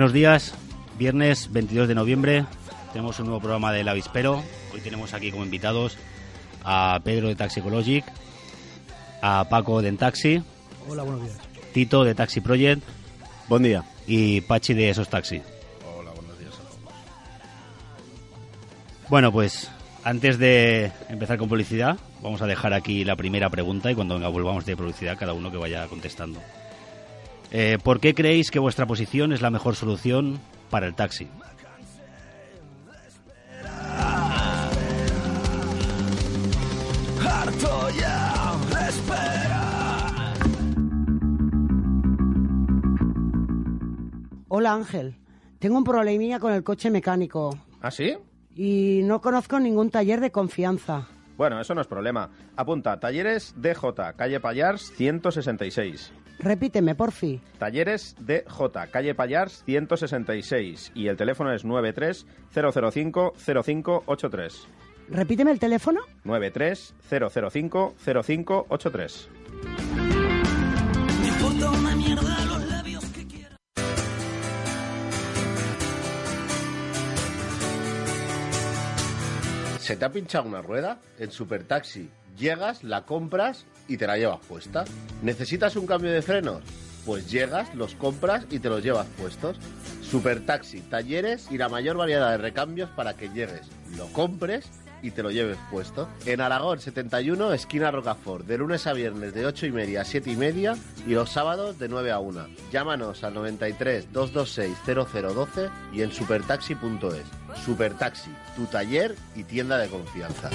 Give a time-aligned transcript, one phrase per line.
[0.00, 0.54] Buenos días,
[0.98, 2.46] viernes 22 de noviembre.
[2.94, 4.42] Tenemos un nuevo programa del Avispero.
[4.72, 5.98] Hoy tenemos aquí como invitados
[6.64, 8.06] a Pedro de Taxi Ecologic,
[9.20, 10.42] a Paco de Entaxi,
[10.88, 11.36] Hola, buenos días.
[11.74, 12.82] Tito de Taxi Project
[13.46, 13.84] Buen día.
[14.06, 15.42] y Pachi de Esos Taxi.
[15.94, 16.94] Hola, buenos días a todos.
[19.10, 19.70] Bueno, pues
[20.02, 24.28] antes de empezar con publicidad, vamos a dejar aquí la primera pregunta y cuando venga
[24.28, 26.40] volvamos de publicidad, cada uno que vaya contestando.
[27.52, 31.28] Eh, ¿Por qué creéis que vuestra posición es la mejor solución para el taxi?
[44.52, 45.16] Hola, Ángel.
[45.58, 48.16] Tengo un problemilla con el coche mecánico ¿Ah, sí?
[48.54, 51.06] y no conozco ningún taller de confianza.
[51.36, 52.30] Bueno, eso no es problema.
[52.56, 56.12] Apunta, Talleres DJ, calle Payars 166.
[56.42, 57.40] Repíteme, porfi.
[57.58, 58.44] Talleres DJ,
[58.90, 60.92] calle Payars 166.
[60.94, 64.68] Y el teléfono es 93 005 0583.
[65.10, 66.00] Repíteme el teléfono.
[66.24, 69.28] 93 005 0583.
[71.20, 73.56] Me importa una mierda los labios que quieran.
[79.78, 81.00] ¿Se te ha pinchado una rueda?
[81.18, 82.08] En Supertaxi
[82.38, 84.84] llegas, la compras y te la llevas puesta.
[85.22, 86.62] ¿Necesitas un cambio de frenos?
[87.04, 89.58] Pues llegas, los compras y te los llevas puestos.
[90.00, 94.70] Supertaxi, talleres y la mayor variedad de recambios para que llegues, lo compres
[95.02, 96.08] y te lo lleves puesto.
[96.26, 100.30] En Aragón 71, esquina Rocafort, de lunes a viernes de 8 y media a 7
[100.30, 102.46] y media y los sábados de 9 a 1.
[102.70, 104.78] Llámanos al 93 226
[105.34, 107.64] 0012 y en supertaxi.es.
[107.64, 110.50] Supertaxi, tu taller y tienda de confianza.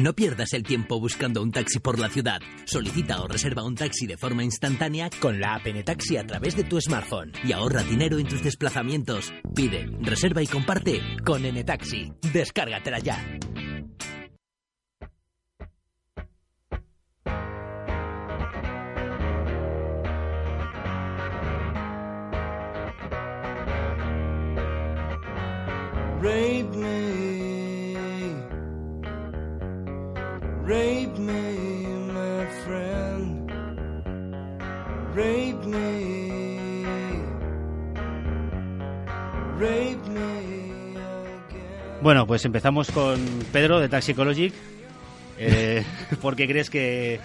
[0.00, 2.40] No pierdas el tiempo buscando un taxi por la ciudad.
[2.64, 6.64] Solicita o reserva un taxi de forma instantánea con la app Taxi a través de
[6.64, 9.32] tu smartphone y ahorra dinero en tus desplazamientos.
[9.54, 12.12] Pide, reserva y comparte con Ntaxi.
[12.32, 13.22] Descárgatela ya.
[30.72, 31.52] Rape me,
[32.16, 33.50] my friend.
[35.14, 36.84] Rape me,
[39.60, 40.32] rape me.
[42.00, 43.20] Bueno, pues empezamos con
[43.52, 44.54] Pedro de Taxi Ecologic.
[45.38, 45.84] Eh,
[46.22, 47.20] ¿Por qué crees que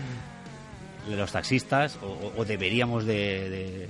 [1.09, 3.90] los taxistas o, o- deberíamos de, de-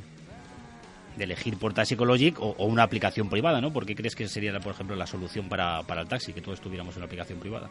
[1.18, 3.74] de elegir por Taxi Ecologic o, o una aplicación privada, ¿no?
[3.74, 6.62] ¿Por qué crees que sería, por ejemplo, la solución para, para el taxi, que todos
[6.62, 7.70] tuviéramos una aplicación privada?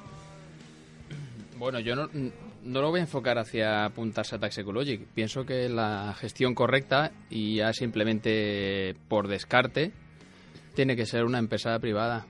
[1.59, 2.11] Bueno, yo no,
[2.65, 5.07] no lo voy a enfocar hacia apuntarse a Tax Ecologic.
[5.15, 9.93] Pienso que la gestión correcta y ya simplemente por descarte
[10.75, 12.27] tiene que ser una empresa privada.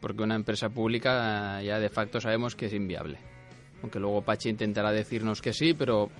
[0.00, 3.18] Porque una empresa pública ya de facto sabemos que es inviable.
[3.82, 6.10] Aunque luego Pachi intentará decirnos que sí, pero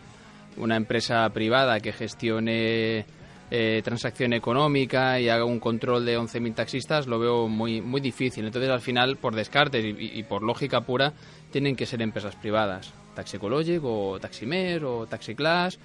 [0.56, 3.06] una empresa privada que gestione
[3.50, 8.44] eh, transacción económica y haga un control de 11.000 taxistas lo veo muy, muy difícil.
[8.44, 11.12] Entonces, al final, por descarte y, por lógica pura,
[11.52, 12.92] tienen que ser empresas privadas.
[13.14, 15.78] Taxi Ecologic o Taximer o Taxiclass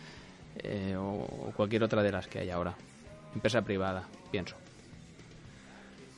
[0.63, 2.73] eh, o cualquier otra de las que hay ahora.
[3.33, 4.55] Empresa privada, pienso.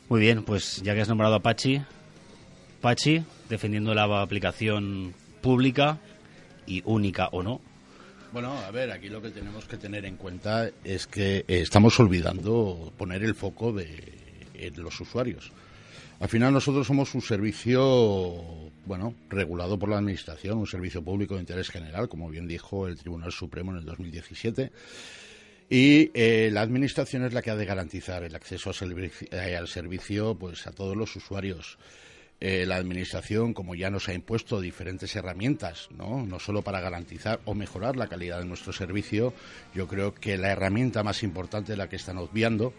[0.09, 1.81] Muy bien, pues ya que has nombrado a Pachi,
[2.81, 5.99] Pachi, defendiendo la aplicación pública
[6.65, 7.61] y única o no.
[8.33, 11.99] Bueno, a ver, aquí lo que tenemos que tener en cuenta es que eh, estamos
[11.99, 14.11] olvidando poner el foco de,
[14.75, 15.51] los usuarios.
[16.19, 21.41] Al final nosotros somos un servicio, bueno, regulado por la Administración, un servicio público de
[21.41, 24.71] interés general, como bien dijo el Tribunal Supremo en el 2017.
[25.69, 30.33] Y eh, la Administración es la que ha de garantizar el acceso al, eh, servicio
[30.33, 31.77] pues, a todos los usuarios.
[32.45, 36.25] Eh, la Administración, como ya nos ha impuesto diferentes herramientas, ¿no?
[36.25, 39.33] no solo para garantizar o mejorar la calidad de nuestro servicio,
[39.73, 42.73] yo creo que la herramienta más importante la que están obviando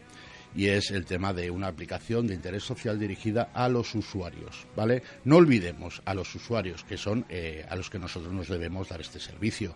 [0.54, 5.02] y es el tema de una aplicación de interés social dirigida a los usuarios, ¿vale?
[5.24, 9.00] No olvidemos a los usuarios que son eh, a los que nosotros nos debemos dar
[9.00, 9.74] este servicio.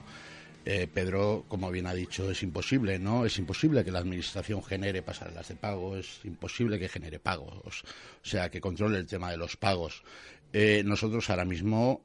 [0.65, 3.25] Eh, Pedro, como bien ha dicho, es imposible, ¿no?
[3.25, 8.27] Es imposible que la administración genere pasarelas de pago, es imposible que genere pagos, o
[8.27, 10.03] sea, que controle el tema de los pagos.
[10.53, 12.03] Eh, nosotros ahora mismo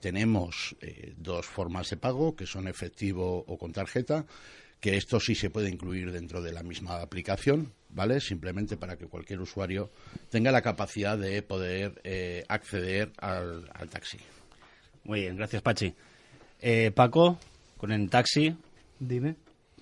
[0.00, 0.76] tenemos
[1.16, 4.26] dos formas de pago, que son efectivo o con tarjeta,
[4.80, 8.20] que esto sí se puede incluir dentro de la misma aplicación, ¿vale?
[8.20, 9.90] Simplemente para que cualquier usuario
[10.30, 14.18] tenga la capacidad de poder eh, acceder al, taxi.
[15.04, 15.94] Muy bien, gracias Pachi.
[16.60, 17.38] Eh, Paco,
[17.76, 18.56] con el taxi.
[18.98, 19.36] Dime.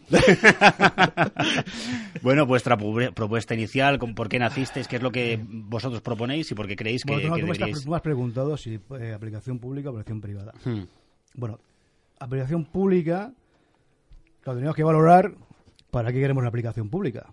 [2.23, 4.87] bueno, vuestra propuesta inicial, ¿por qué nacisteis?
[4.87, 7.46] ¿Qué es lo que vosotros proponéis y por qué creéis que, bueno, tú,
[7.88, 10.52] me has preguntado si eh, aplicación pública o aplicación privada.
[10.64, 10.82] Hmm.
[11.35, 11.58] Bueno,
[12.19, 13.32] aplicación pública,
[14.44, 15.32] lo tenemos que valorar
[15.90, 17.32] para qué queremos una aplicación pública.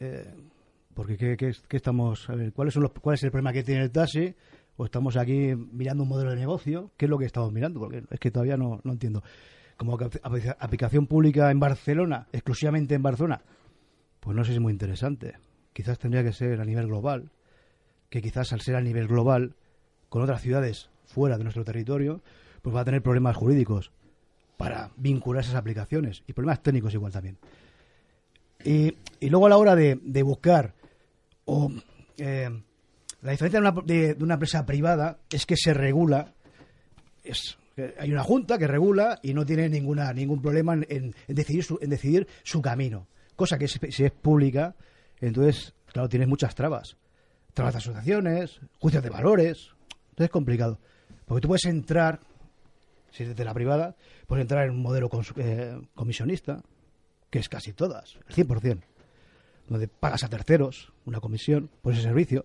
[0.00, 0.34] Eh,
[0.92, 4.34] porque ¿qué, estamos, ¿cuáles son los, ¿cuál es el problema que tiene el taxi?
[4.76, 6.90] ¿O estamos aquí mirando un modelo de negocio?
[6.96, 7.80] ¿Qué es lo que estamos mirando?
[7.80, 9.22] Porque es que todavía no, no entiendo.
[9.76, 9.98] Como
[10.60, 13.42] aplicación pública en Barcelona, exclusivamente en Barcelona,
[14.20, 15.34] pues no sé si es muy interesante.
[15.72, 17.30] Quizás tendría que ser a nivel global,
[18.08, 19.54] que quizás al ser a nivel global,
[20.08, 22.22] con otras ciudades fuera de nuestro territorio,
[22.62, 23.90] pues va a tener problemas jurídicos
[24.56, 27.38] para vincular esas aplicaciones y problemas técnicos igual también.
[28.64, 28.96] Y,
[29.28, 30.74] luego a la hora de, buscar
[31.44, 31.70] o
[32.16, 32.62] eh,
[33.24, 36.34] la diferencia de una, empresa privada es que se regula,
[37.22, 37.56] es,
[37.98, 41.88] hay una junta que regula y no tiene ninguna ningún problema en, decidir, su, en
[41.88, 43.06] decidir su camino.
[43.34, 44.76] Cosa que si, es pública,
[45.22, 46.98] entonces, claro, tienes muchas trabas.
[47.54, 49.70] Trabas de asociaciones, juicios de valores.
[50.10, 50.78] Entonces es complicado.
[51.24, 52.20] Porque tú puedes entrar,
[53.10, 56.62] si es de la privada, puedes entrar en un modelo eh, comisionista,
[57.30, 58.82] que es casi todas, el 100%,
[59.66, 62.44] donde pagas a terceros una comisión por ese servicio.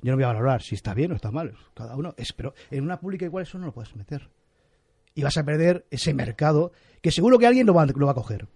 [0.00, 2.54] Yo no voy a valorar si está bien o está mal, cada uno es, pero
[2.70, 4.28] en una pública igual eso no lo puedes meter.
[5.14, 6.72] Y vas a perder ese mercado
[7.02, 8.46] que seguro que alguien lo va, lo va a coger.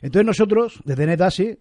[0.00, 1.58] Entonces nosotros, desde Netasi,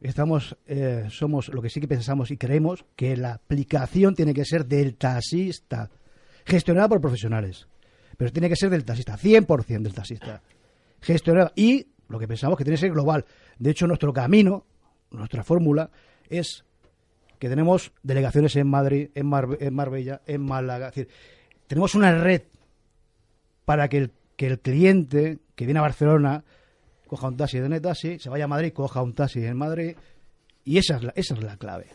[0.00, 4.44] estamos, eh, somos lo que sí que pensamos y creemos que la aplicación tiene que
[4.44, 5.90] ser del taxista,
[6.44, 7.68] gestionada por profesionales.
[8.16, 10.42] Pero tiene que ser del taxista, 100% del taxista.
[11.00, 13.24] Gestionada y lo que pensamos que tiene que ser global.
[13.58, 14.64] De hecho, nuestro camino,
[15.10, 15.90] nuestra fórmula,
[16.28, 16.64] es
[17.38, 19.30] que tenemos delegaciones en Madrid, en,
[19.60, 20.88] en Marbella, en Málaga.
[20.88, 21.12] Es decir,
[21.66, 22.42] tenemos una red
[23.64, 26.44] para que el, que el cliente que viene a Barcelona
[27.06, 29.96] coja un taxi de Netaxi, se vaya a Madrid, coja un taxi en Madrid.
[30.64, 31.86] Y esa es la, esa es la clave,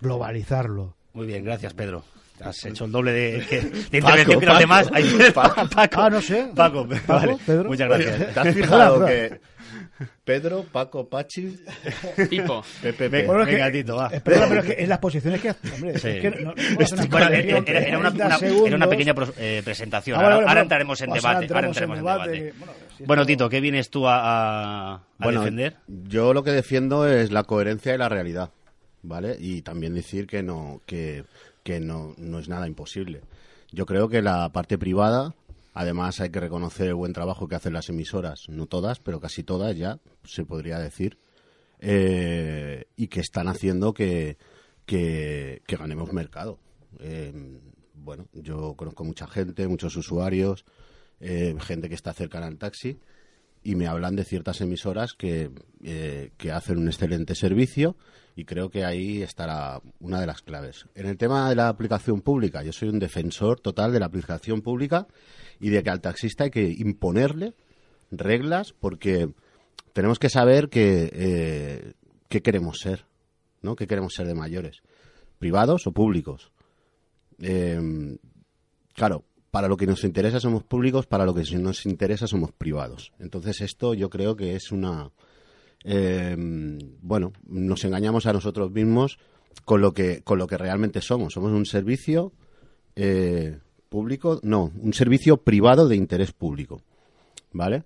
[0.00, 0.96] globalizarlo.
[1.12, 2.04] Muy bien, gracias Pedro.
[2.40, 3.30] Has hecho el doble de,
[3.90, 4.90] de intervención que los demás.
[5.34, 6.50] Paco, Ah, no sé.
[6.54, 7.36] Paco, vale.
[7.46, 7.64] Pedro.
[7.68, 8.34] Muchas gracias.
[8.34, 9.40] ¿Te has fijado que
[10.24, 11.56] Pedro, Paco, Pachi,
[12.30, 14.08] Pipo, Pepe, Venga, gatito, va.
[14.08, 17.38] Espera, pero es que en las posiciones que hombre, es que no, no bueno, era,
[17.38, 20.18] era, una, una, era, una, pequeña eh, presentación.
[20.18, 21.46] Ah, ahora, ahora, entraremos en debate.
[21.52, 22.36] Ahora entraremos en debate.
[22.36, 22.54] En debate.
[22.58, 25.76] Bueno, si bueno, Tito, ¿qué vienes tú a, a, a bueno, defender?
[25.86, 28.50] Yo lo que defiendo es la coherencia y la realidad,
[29.02, 29.36] ¿vale?
[29.38, 31.24] Y también decir que no que
[31.64, 33.22] que no, no es nada imposible.
[33.72, 35.34] Yo creo que la parte privada,
[35.74, 39.42] además hay que reconocer el buen trabajo que hacen las emisoras, no todas, pero casi
[39.42, 41.18] todas ya, se podría decir,
[41.80, 44.38] eh, y que están haciendo que,
[44.86, 46.60] que, ganemos mercado.
[47.00, 47.32] Eh,
[47.92, 50.64] bueno, yo conozco mucha gente, muchos usuarios,
[51.20, 53.00] eh, gente que está cercana al taxi,
[53.64, 55.50] y me hablan de ciertas emisoras que,
[56.36, 57.96] que hacen un excelente servicio
[58.36, 60.86] y creo que ahí estará una de las claves.
[60.94, 64.60] En el tema de la aplicación pública, yo soy un defensor total de la aplicación
[64.62, 65.06] pública
[65.60, 67.54] y de que al taxista hay que imponerle
[68.10, 69.30] reglas porque
[69.92, 71.92] tenemos que saber que, eh,
[72.28, 73.06] qué queremos ser,
[73.62, 73.76] ¿no?
[73.76, 74.82] ¿Qué queremos ser de mayores?
[75.38, 76.50] ¿Privados o públicos?
[77.38, 78.18] Eh,
[78.94, 79.24] claro,
[79.54, 83.12] para lo que nos interesa somos públicos, para lo que nos interesa somos privados.
[83.20, 85.12] Entonces esto yo creo que es una
[85.84, 86.34] eh,
[87.02, 89.18] bueno, nos engañamos a nosotros mismos
[89.64, 91.34] con lo que, con lo que realmente somos.
[91.34, 92.32] Somos un servicio
[92.96, 96.80] eh, público, no, un servicio privado de interés público.
[97.52, 97.84] ¿Vale?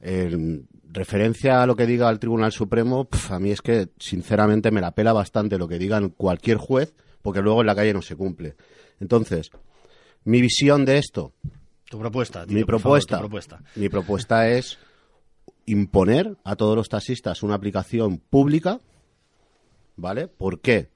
[0.00, 4.80] En referencia a lo que diga el Tribunal Supremo, a mí es que sinceramente me
[4.80, 8.16] la pela bastante lo que digan cualquier juez, porque luego en la calle no se
[8.16, 8.56] cumple.
[9.00, 9.50] Entonces,
[10.24, 11.32] mi visión de esto.
[11.84, 12.46] Tu propuesta.
[12.46, 13.20] mi propuesta.
[13.76, 14.78] Mi propuesta es
[15.66, 18.80] imponer a todos los taxistas una aplicación pública,
[19.96, 20.28] ¿vale?
[20.28, 20.88] ¿Por qué?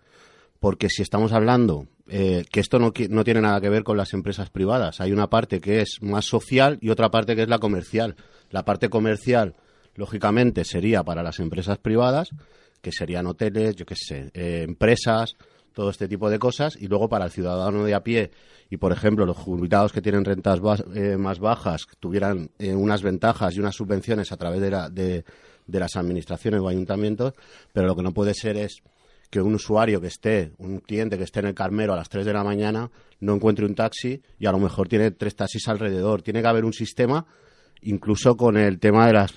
[0.60, 4.14] Porque si estamos hablando eh, que esto no, no tiene nada que ver con las
[4.14, 5.00] empresas privadas.
[5.00, 8.16] Hay una parte que es más social y otra parte que es la comercial.
[8.50, 9.56] La parte comercial,
[9.96, 12.30] lógicamente, sería para las empresas privadas,
[12.80, 15.36] que serían hoteles, yo qué sé, eh, empresas,
[15.76, 18.30] todo este tipo de cosas, y luego para el ciudadano de a pie
[18.70, 23.02] y, por ejemplo, los jubilados que tienen rentas bas- eh, más bajas, tuvieran eh, unas
[23.02, 25.24] ventajas y unas subvenciones a través de, la- de-
[25.66, 27.34] de las administraciones o ayuntamientos,
[27.74, 28.78] pero lo que no puede ser es
[29.28, 32.24] que un usuario que esté, un cliente que esté en el Carmero a las 3
[32.24, 32.90] de la mañana,
[33.20, 36.22] no encuentre un taxi y a lo mejor tiene tres taxis alrededor.
[36.22, 37.26] Tiene que haber un sistema,
[37.82, 39.34] incluso con el tema de las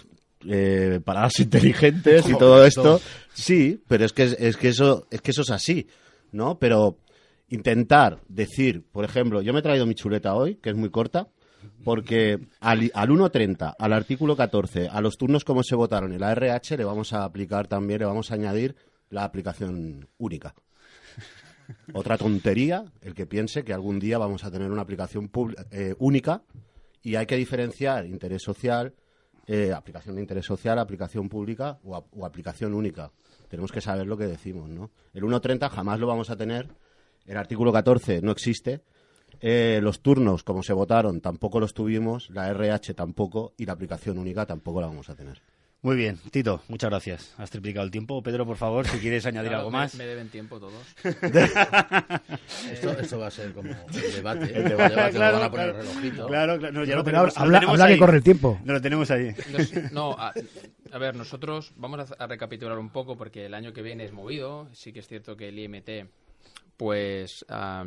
[0.47, 3.01] eh, paradas inteligentes y todo esto.
[3.33, 5.87] Sí, pero es que, es que eso es que eso es así,
[6.31, 6.59] ¿no?
[6.59, 6.97] Pero
[7.49, 11.29] intentar decir, por ejemplo, yo me he traído mi chuleta hoy, que es muy corta,
[11.83, 16.31] porque al, al 1.30, al artículo 14, a los turnos como se votaron en la
[16.31, 18.75] RH, le vamos a aplicar también, le vamos a añadir
[19.09, 20.53] la aplicación única.
[21.93, 25.29] Otra tontería, el que piense que algún día vamos a tener una aplicación
[25.71, 26.43] eh, única
[27.03, 28.93] y hay que diferenciar interés social,
[29.47, 33.11] eh, aplicación de interés social, aplicación pública o aplicación única.
[33.49, 34.91] Tenemos que saber lo que decimos, ¿no?
[35.13, 36.67] El 1.30 jamás lo vamos a tener,
[37.25, 38.81] el artículo 14 no existe,
[39.41, 44.17] eh, los turnos, como se votaron, tampoco los tuvimos, la RH tampoco y la aplicación
[44.17, 45.41] única tampoco la vamos a tener.
[45.81, 47.33] Muy bien, Tito, muchas gracias.
[47.37, 48.21] Has triplicado el tiempo.
[48.21, 49.95] Pedro, por favor, si quieres añadir Claro, algo me- más.
[49.95, 50.73] Me deben tiempo todos.
[52.69, 54.43] Esto, esto va a ser como el debate.
[54.51, 55.79] El El debate, debate, claro, van a poner claro.
[55.81, 56.27] el relojito.
[56.27, 58.59] Claro, claro, no, ya No, lo tenemos- habla- lo tenemos habla que corre el tiempo.
[58.65, 59.33] No lo tenemos ahí.
[59.51, 60.33] Nos- no, a,
[60.91, 64.11] a ver, nosotros vamos a, a recapitular un poco porque el año que viene es
[64.11, 64.67] movido.
[64.73, 66.09] Sí que es cierto que el IMT,
[66.75, 67.85] pues a,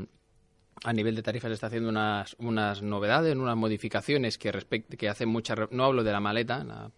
[0.84, 5.28] a nivel de tarifas está haciendo unas, unas novedades, unas modificaciones que respect- que hacen
[5.28, 5.54] mucha.
[5.54, 6.90] re- No hablo de la maleta, la,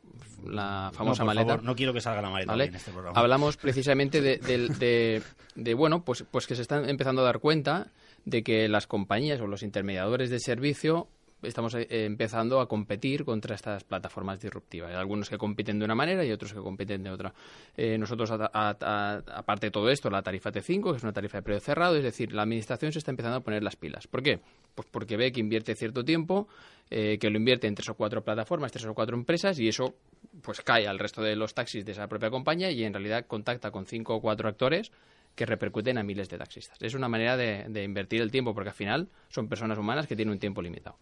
[0.47, 1.53] la famosa no, por maleta.
[1.55, 3.19] favor, no quiero que salga la maleta en este programa.
[3.19, 5.23] Hablamos precisamente de, del- de-
[5.55, 7.89] de, bueno, pues, pues que se están empezando a dar cuenta
[8.25, 11.09] de que las compañías o los intermediadores de servicio
[11.45, 14.91] estamos eh, empezando a competir contra estas plataformas disruptivas.
[14.91, 17.33] Hay algunos que compiten de una manera y otros que compiten de otra.
[17.77, 21.61] Eh, nosotros, aparte de todo esto, la tarifa T5, que es una tarifa de precio
[21.61, 24.07] cerrado, es decir, la administración se está empezando a poner las pilas.
[24.07, 24.41] ¿Por qué?
[24.75, 26.49] Pues porque ve que invierte cierto tiempo,
[26.91, 29.95] eh, que lo invierte en tres o cuatro plataformas, tres o cuatro empresas y eso
[30.43, 33.71] pues cae al resto de los taxis de esa propia compañía y en realidad contacta
[33.71, 34.91] con cinco o cuatro actores
[35.35, 36.79] que repercuten a miles de taxistas.
[36.81, 40.33] Es una manera de invertir el tiempo porque al final son personas humanas que tienen
[40.33, 40.97] un tiempo limitado.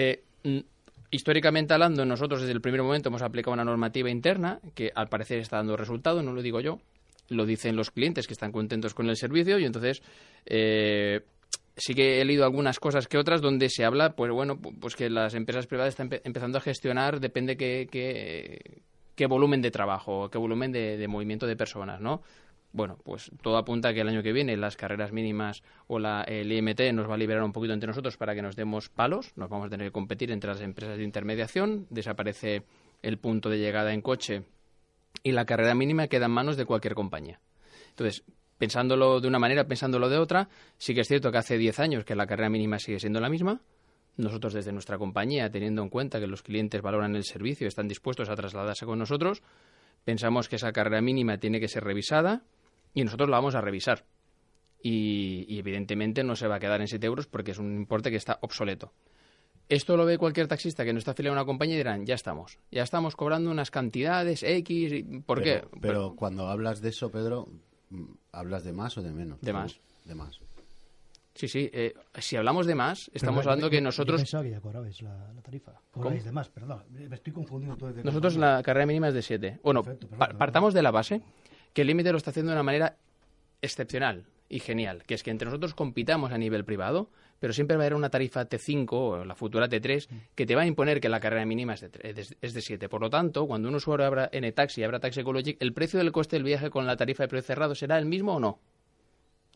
[0.00, 0.22] Eh,
[1.10, 5.40] históricamente hablando, nosotros desde el primer momento hemos aplicado una normativa interna que al parecer
[5.40, 6.78] está dando resultado, no lo digo yo,
[7.30, 10.02] lo dicen los clientes que están contentos con el servicio y entonces
[10.46, 11.22] eh,
[11.76, 14.94] sí que he leído algunas cosas que otras donde se habla, pues bueno, pu- pues
[14.94, 18.82] que las empresas privadas están empe- empezando a gestionar, depende qué, qué,
[19.16, 22.22] qué volumen de trabajo, qué volumen de, de movimiento de personas, ¿no?
[22.72, 26.22] Bueno, pues todo apunta a que el año que viene las carreras mínimas o la,
[26.22, 29.32] el IMT nos va a liberar un poquito entre nosotros para que nos demos palos.
[29.36, 31.86] Nos vamos a tener que competir entre las empresas de intermediación.
[31.88, 32.64] Desaparece
[33.02, 34.44] el punto de llegada en coche
[35.22, 37.40] y la carrera mínima queda en manos de cualquier compañía.
[37.90, 38.22] Entonces,
[38.58, 42.04] pensándolo de una manera, pensándolo de otra, sí que es cierto que hace 10 años
[42.04, 43.60] que la carrera mínima sigue siendo la misma.
[44.16, 47.88] Nosotros desde nuestra compañía, teniendo en cuenta que los clientes valoran el servicio y están
[47.88, 49.42] dispuestos a trasladarse con nosotros,
[50.04, 52.42] pensamos que esa carrera mínima tiene que ser revisada
[52.94, 54.04] y nosotros la vamos a revisar.
[54.82, 58.10] Y, y evidentemente no se va a quedar en 7 euros porque es un importe
[58.10, 58.92] que está obsoleto.
[59.68, 62.14] Esto lo ve cualquier taxista que no está afiliado a una compañía y dirán, ya
[62.14, 64.92] estamos, ya estamos cobrando unas cantidades X.
[64.92, 65.60] y- ¿Por qué?
[65.60, 67.48] Pero, pero cuando hablas de eso, Pedro,
[67.90, 69.40] mm, ¿hablas de más o de menos?
[69.42, 69.78] De más.
[70.04, 70.40] De más.
[71.34, 71.70] Sí, sí.
[71.72, 74.20] eh, si hablamos de más, estamos Pero, hablando yo- que yo nosotros...
[74.20, 75.72] pensaba que ya cobrabais la, la tarifa.
[75.90, 76.82] Cobráis de más, perdón.
[76.90, 77.92] Me estoy confundiendo todo.
[77.92, 79.60] de Nosotros la carrera mínima es de 7.
[79.62, 80.38] Bueno, Perfecto, perfecto, pa- perfecto.
[80.38, 81.22] partamos de la base
[81.72, 82.96] que el límite lo está haciendo de una manera
[83.62, 87.10] excepcional y genial, que es que entre nosotros compitamos a nivel privado,
[87.40, 90.62] pero siempre va a haber una tarifa T5 o la futura T3 que te va
[90.62, 92.88] a imponer que la carrera mínima es de, tre- es- es de 7.
[92.88, 96.10] Por lo tanto, cuando un usuario abra N-Taxi y abra Taxi Ecologic, ¿el precio del
[96.12, 98.58] coste del viaje con la tarifa de precio cerrado será el mismo o no?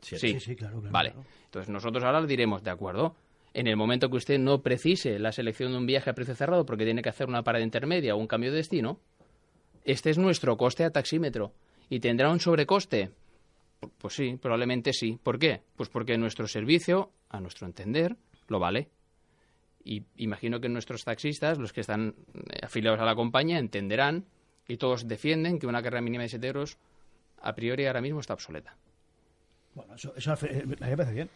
[0.00, 1.11] Sí, Sí, sí, claro, claro, Vale.
[1.12, 1.26] claro.
[1.47, 3.14] Entonces nosotros ahora le diremos, de acuerdo,
[3.54, 6.64] en el momento que usted no precise la selección de un viaje a precio cerrado
[6.66, 8.99] porque tiene que hacer una parada intermedia o un cambio de destino,
[9.85, 11.52] este es nuestro coste a taxímetro.
[11.92, 13.11] ¿Y tendrá un sobrecoste?
[13.80, 15.18] Pu- Pues sí, probablemente sí.
[15.22, 15.61] ¿Por qué?
[15.76, 18.16] Pues porque nuestro servicio, a nuestro entender,
[18.49, 18.88] lo vale.
[19.84, 24.25] Y imagino que nuestros taxistas, los que están eh, afiliados a la compañía, entenderán
[24.66, 26.78] y todos defienden que una carrera mínima de 7 euros
[27.42, 28.75] a priori ahora mismo está obsoleta.
[29.75, 31.28] Bueno, eso, eso eh, a mí me parece bien.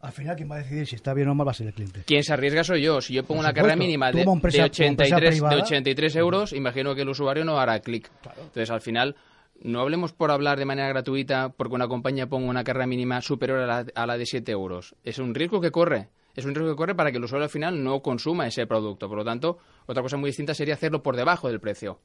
[0.00, 1.72] Al final, quien va a decidir si está bien o mal va a ser el
[1.74, 2.02] cliente.
[2.04, 3.00] Quien se arriesga soy yo.
[3.00, 5.62] Si yo pongo una carrera mínima de, como empresa- de como empresa 83, de privada-
[5.62, 8.10] 83 euros, imagino que el usuario no hará clic.
[8.38, 9.14] Entonces, al final,
[9.60, 13.60] no hablemos por hablar de manera gratuita porque una compañía ponga una carga mínima superior
[13.60, 14.94] a la, a la de 7 euros.
[15.04, 16.08] Es un riesgo que corre.
[16.34, 19.08] Es un riesgo que corre para que el usuario al final no consuma ese producto.
[19.08, 22.00] Por lo tanto, otra cosa muy distinta sería hacerlo por debajo del precio.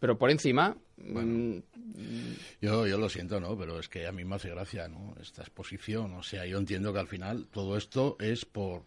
[0.00, 1.58] Pero por encima, mm,
[2.60, 3.56] Yo, yo lo siento, ¿no?
[3.56, 5.14] Pero es que a mí me hace gracia, ¿no?
[5.20, 6.14] Esta exposición.
[6.14, 8.82] O sea, yo entiendo que al final todo esto es por,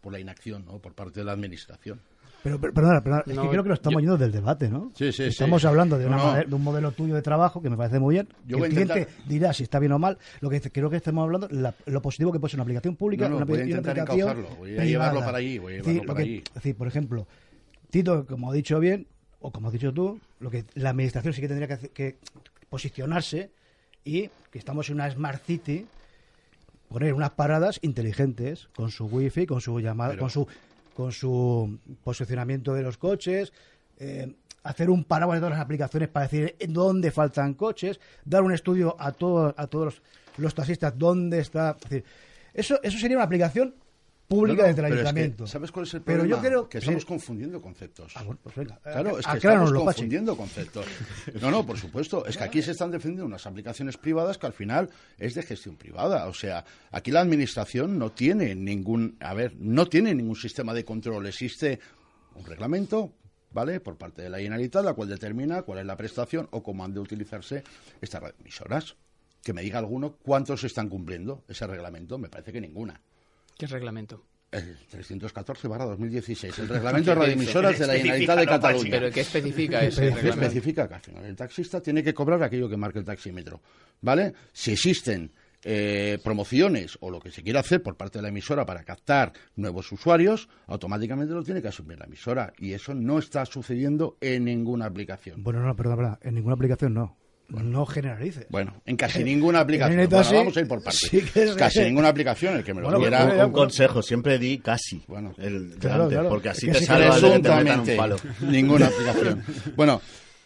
[0.00, 0.78] por la inacción, ¿no?
[0.78, 2.00] Por parte de la administración.
[2.46, 4.68] Pero, pero- perdona, perdona, es que No, creo que lo estamos yo- yendo del debate,
[4.68, 4.92] ¿no?
[4.94, 5.28] Sí, sí, sí.
[5.28, 6.32] Estamos hablando de, una No, no.
[6.32, 8.28] mode- de un modelo tuyo de trabajo que me parece muy bien.
[8.46, 10.18] Yo que el intentar- cliente dirá si está bien o mal.
[10.40, 13.24] Lo que creo que estamos hablando, la- lo positivo que puede ser una aplicación pública,
[13.24, 14.84] No, no, una, voy a y una intentar aplicación voy a privada.
[14.86, 16.42] llevarlo para allí, voy a Es llevarlo decir, para lo que- allí.
[16.46, 17.26] Es decir, por ejemplo,
[17.90, 19.06] Tito, como ha dicho bien,
[19.40, 22.16] o como has dicho tú, lo que la administración sí que tendría que, hacer- que
[22.68, 23.50] posicionarse
[24.04, 25.86] y que estamos en una Smart City
[26.88, 30.46] poner unas paradas inteligentes con su wifi, con su llamada, Pero- con su
[30.96, 33.52] con su posicionamiento de los coches,
[33.98, 38.52] eh, hacer un paraguas de todas las aplicaciones para decir dónde faltan coches, dar un
[38.52, 40.02] estudio a todos a todos los,
[40.38, 42.04] los taxistas dónde está, es decir,
[42.54, 43.74] eso eso sería una aplicación
[44.28, 45.46] pública No, no, desde el pero es que, ayuntamiento.
[45.46, 46.42] ¿Sabes cuál es el Pero problema?
[46.42, 48.12] yo creo que estamos confundiendo conceptos.
[48.16, 48.78] Ah, bueno, pues venga.
[48.82, 50.86] Claro, es que estamos confundiendo conceptos.
[51.40, 52.26] No, no, por supuesto.
[52.26, 55.76] Es que aquí se están defendiendo unas aplicaciones privadas que al final es de gestión
[55.76, 56.26] privada.
[56.26, 60.84] O sea, aquí la administración no tiene ningún, a ver, no tiene ningún sistema de
[60.84, 61.26] control.
[61.26, 61.78] Existe
[62.34, 63.12] un reglamento,
[63.52, 63.80] ¿vale?
[63.80, 66.92] Por parte de la Generalitat, la cual determina cuál es la prestación o cómo han
[66.92, 67.62] de utilizarse
[68.00, 68.96] estas radioemisoras.
[69.42, 72.18] Que me diga alguno cuántos están cumpliendo ese reglamento.
[72.18, 73.00] Me parece que ninguna.
[73.56, 74.24] ¿Qué reglamento?
[74.50, 78.46] El 314 barra 2016, el reglamento de radioemisoras de la Generalitat de.
[78.46, 78.90] Cataluña.
[78.90, 80.46] ¿Pero qué especifica ese reglamento?
[80.46, 83.60] Especifica que al final el taxista tiene que cobrar aquello que marca el taxímetro,
[84.00, 84.32] ¿vale?
[84.52, 85.32] Si existen
[85.64, 89.32] eh, promociones o lo que se quiera hacer por parte de la emisora para captar
[89.56, 94.44] nuevos usuarios, automáticamente lo tiene que asumir la emisora y eso no está sucediendo en
[94.44, 95.42] ninguna aplicación.
[95.42, 97.16] Bueno, no, perdón, en ninguna aplicación no.
[97.48, 98.46] No generalice.
[98.50, 99.96] Bueno, en casi ninguna aplicación.
[99.98, 100.34] neta, Bueno, sí.
[100.36, 101.08] vamos a ir por partes.
[101.10, 103.24] Sí que es- Casi ninguna aplicación, el que me lo Bueno, quiera...
[103.26, 105.02] pues, Un, un consejo, siempre di casi.
[105.06, 105.32] Bueno.
[105.38, 106.28] el, Claro, delante, claro.
[106.28, 106.92] Porque así Es que te
[107.92, 108.16] un palo.
[108.40, 109.42] ninguna aplicación.
[109.76, 110.00] Bueno,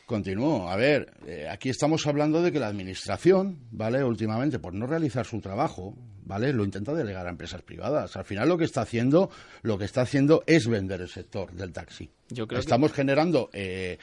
[0.06, 0.68] continúo.
[0.68, 4.04] A ver, eh, aquí estamos hablando de que la administración, ¿vale?
[4.04, 6.52] Últimamente, por no realizar su trabajo, ¿vale?
[6.52, 8.16] Lo intenta delegar a empresas privadas.
[8.16, 9.30] Al final lo que está haciendo,
[9.62, 12.10] lo que está haciendo es vender el sector del taxi.
[12.28, 13.98] Yo creo que- estamos generando eh,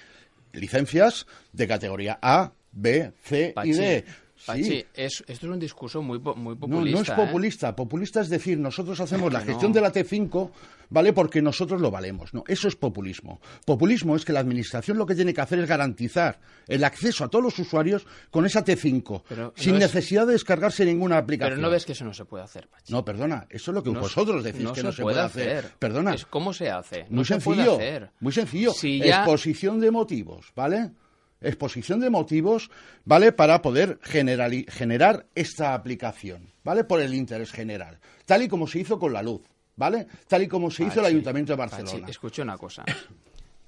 [0.54, 4.06] licencias de categoría A, B, C y Pachi, D.
[4.46, 4.86] Pachi, Sí.
[4.94, 6.96] es- esto es un discurso muy, muy No, populista.
[6.98, 7.14] no es ¿eh?
[7.16, 7.76] populista.
[7.76, 9.76] Populista es decir, nosotros hacemos la gestión no.
[9.76, 10.52] de la T5,
[10.92, 11.12] ¿vale?
[11.12, 12.36] Porque nosotros lo valemos.
[12.36, 13.42] No, eso es populismo.
[13.66, 17.30] Populismo es que la administración lo que tiene que hacer es garantizar el acceso a
[17.30, 21.56] todos los usuarios con esa T5, Pero sin no es- necesidad de descargarse ninguna aplicación.
[21.58, 22.94] Pero no ves que eso no se puede hacer, Pachi.
[22.94, 25.66] No, perdona, eso es lo que No vosotros decís que no se puede hacer.
[25.80, 26.14] Perdona.
[26.14, 27.06] Es ¿Cómo se hace?
[27.10, 27.76] Muy no se puede sencillo.
[27.76, 28.12] hacer.
[28.20, 28.72] Muy sencillo.
[28.72, 30.92] Si ya- Exposición de motivos, ¿vale?
[31.42, 32.70] Exposición de motivos,
[33.06, 33.32] ¿vale?
[33.32, 36.84] Para poder generar esta aplicación, ¿vale?
[36.84, 38.00] Por el interés general.
[38.26, 39.42] Tal y como se hizo con la luz,
[39.76, 40.08] ¿vale?
[40.28, 42.08] Tal y como se hizo el Pachi, Ayuntamiento de Pachi, Barcelona.
[42.10, 42.84] escucha una cosa.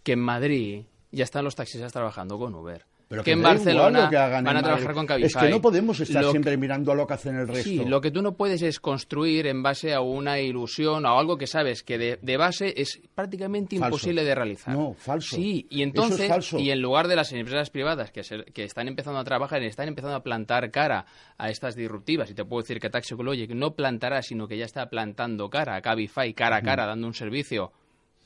[0.04, 2.86] Que en Madrid ya están los taxistas trabajando con Uber.
[3.10, 5.26] Pero que, que en Barcelona lo que hagan van a trabajar con Cabify.
[5.26, 7.64] Es que no podemos estar Lo siempre mirando a lo que hacen el resto.
[7.64, 11.36] Sí, lo que tú no puedes es construir en base a una ilusión o algo
[11.36, 13.88] que sabes que de, de base es prácticamente Falso.
[13.96, 14.76] imposible de realizar.
[14.76, 15.36] No, falso.
[15.36, 16.60] Sí, y entonces, es falso.
[16.60, 19.88] y en lugar de las empresas privadas que, se- que están empezando a trabajar, están
[19.88, 21.08] empezando a plantar cara
[21.40, 24.66] a estas disruptivas, y te puedo decir que Taxi Ecologic no plantará, sino que ya
[24.66, 27.72] está plantando cara a Cabify, cara a cara, dando un servicio,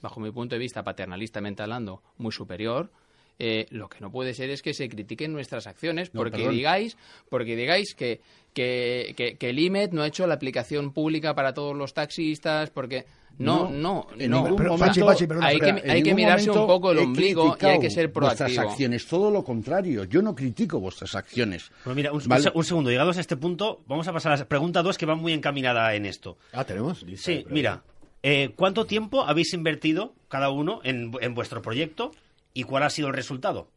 [0.02, 2.92] bajo mi punto de vista, paternalistamente hablando, muy superior.
[3.40, 6.56] Eh, lo que no puede ser es que se critiquen nuestras acciones No, porque perdón.
[6.56, 6.98] digáis
[7.30, 8.22] porque digáis que,
[8.54, 12.70] que, que, que el IMET no ha hecho la aplicación pública para todos los taxistas
[12.70, 13.06] porque
[13.40, 14.44] no, no, en no.
[14.44, 17.00] ningún Pero, momento, Pachi, Pachi, perdona, hay que, en hay que mirarse un poco el
[17.00, 18.46] ombligo y hay que ser proactivo.
[18.48, 20.04] Vuestras acciones, todo lo contrario.
[20.04, 21.72] Yo no critico vuestras acciones.
[21.84, 22.52] Bueno, mira, un, Vale.
[22.54, 25.16] un segundo, llegados a este punto, vamos a pasar a la pregunta 2 que va
[25.16, 26.38] muy encaminada en esto.
[26.52, 27.02] Ah, tenemos.
[27.02, 27.82] lista Sí, mira,
[28.22, 32.12] eh, ¿cuánto tiempo habéis invertido cada uno en, en vuestro proyecto
[32.54, 33.70] y cuál ha sido el resultado?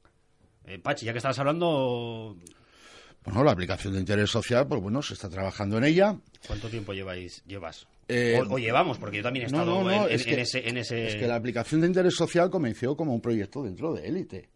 [0.64, 2.36] Eh, Pachi, ya que estabas hablando,
[3.24, 6.16] Bueno, la aplicación de interés social, pues bueno, se está trabajando en ella.
[6.46, 7.86] ¿cuánto tiempo lleváis, llevas?
[8.08, 10.34] Eh, o, o llevamos, porque yo también he estado no, no, en, en- es que-
[10.34, 13.64] en ese, en ese- Es que la aplicación de interés social comenzó como un proyecto
[13.64, 14.48] dentro de élite.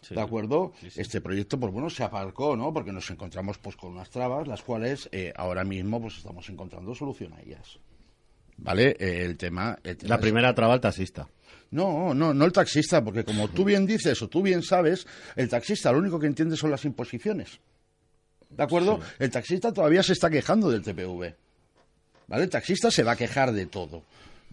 [0.00, 0.14] Sí.
[0.14, 0.72] ¿De acuerdo?
[0.96, 2.72] Este proyecto, pues bueno, se aparcó, ¿no?
[2.72, 6.94] Porque nos encontramos pues con unas trabas, las cuales eh, ahora mismo pues estamos encontrando
[6.94, 7.78] solución a ellas.
[8.56, 8.96] ¿Vale?
[8.98, 9.76] Eh, el tema...
[9.84, 11.28] el tema La es- primera traba al taxista.
[11.74, 15.48] No, no, no el taxista, porque como tú bien dices o tú bien sabes, el
[15.48, 17.58] taxista lo único que entiende son las imposiciones.
[18.48, 19.00] ¿De acuerdo?
[19.18, 21.34] El taxista todavía se está quejando del TPV.
[22.28, 22.44] ¿Vale?
[22.44, 24.04] El taxista se va a quejar de todo.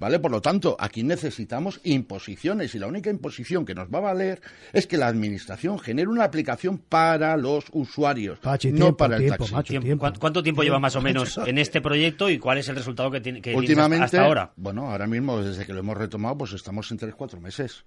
[0.01, 0.17] ¿Vale?
[0.17, 4.41] Por lo tanto, aquí necesitamos imposiciones y la única imposición que nos va a valer
[4.73, 9.21] es que la administración genere una aplicación para los usuarios, Pachi, no tiempo, para el
[9.21, 9.53] tiempo, taxi.
[9.53, 9.99] macho, Tiempo- tiempo.
[10.01, 13.11] ¿cuán- ¿Cuánto tiempo lleva más o menos en este proyecto y cuál es el resultado
[13.11, 14.51] que tiene que Últimamente, hasta ahora?
[14.55, 17.85] bueno, ahora mismo desde que lo hemos retomado, pues estamos en 3-4 meses.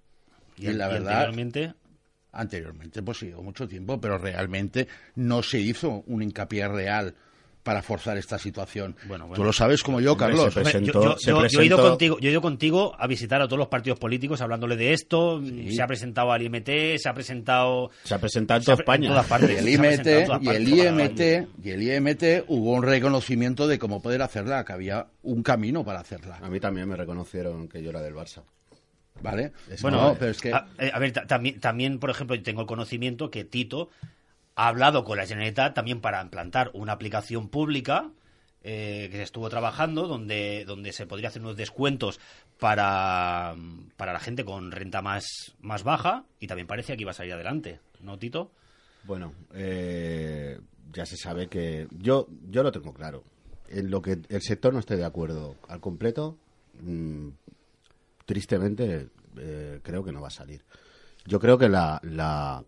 [0.57, 1.75] Y, la verdad, anteriormente,
[2.31, 7.15] Anteriormente, pues sí, mucho tiempo, pero realmente no se hizo un hincapié real
[7.65, 8.95] para forzar esta situación.
[9.09, 9.35] Bueno, bueno.
[9.35, 10.53] Tú lo sabes como yo, Carlos.
[10.55, 12.95] se presentó- yo, yo- se yo- yo he ido presentó- contigo, yo he ido contigo
[12.99, 15.43] a visitar a todos los partidos políticos hablándole de esto.
[15.71, 17.91] Se ha presentado al IMT, se ha presentado.
[18.05, 19.07] Se ha presentado en toda España.
[19.07, 19.51] En todas partes.
[19.51, 20.07] Y el IMT
[20.43, 25.07] y el IMT y el IMT hubo un reconocimiento de cómo poder hacerla, que había
[25.23, 28.43] un camino para hacerla, A mí también me reconocieron que yo era del Barça.
[29.23, 29.53] ¿vale?
[29.81, 32.43] Bueno, No, pero es que a, eh, a ver, ta- también, también, por ejemplo, yo
[32.43, 33.89] tengo el conocimiento que Tito
[34.57, 38.11] ha hablado con la Generalitat también para implantar una aplicación pública
[38.63, 42.19] eh, que se estuvo trabajando, donde, donde se podría hacer unos descuentos
[42.59, 43.55] para,
[43.97, 47.35] para la gente con renta más, más baja y también parecía que iba a salir
[47.35, 48.53] adelante, ¿no, Tito?
[49.03, 50.59] Bueno, eh,
[50.93, 53.23] ya se sabe que yo yo lo tengo claro.
[53.69, 56.39] En lo que el sector no esté de acuerdo al completo,
[56.81, 57.29] mm,
[58.25, 60.63] tristemente eh, creo que no va a salir.
[61.27, 62.65] Yo creo que la, la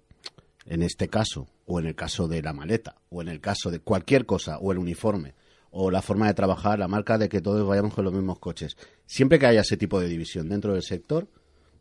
[0.66, 3.80] en este caso o en el caso de la maleta o en el caso de
[3.80, 5.34] cualquier cosa o el uniforme
[5.70, 8.76] o la forma de trabajar, la marca de que todos vayamos con los mismos coches.
[9.04, 11.28] Siempre que haya ese tipo de división dentro del sector,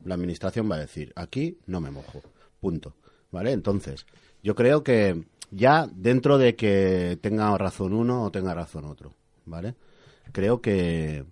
[0.04, 2.22] la administración va a decir, aquí no me mojo,
[2.60, 2.96] punto.
[3.32, 3.52] ¿Vale?
[3.52, 4.06] Entonces,
[4.44, 9.14] yo creo que ya dentro de que tenga razón uno o tenga razón otro,
[9.46, 9.76] ¿vale?
[10.32, 11.26] Creo que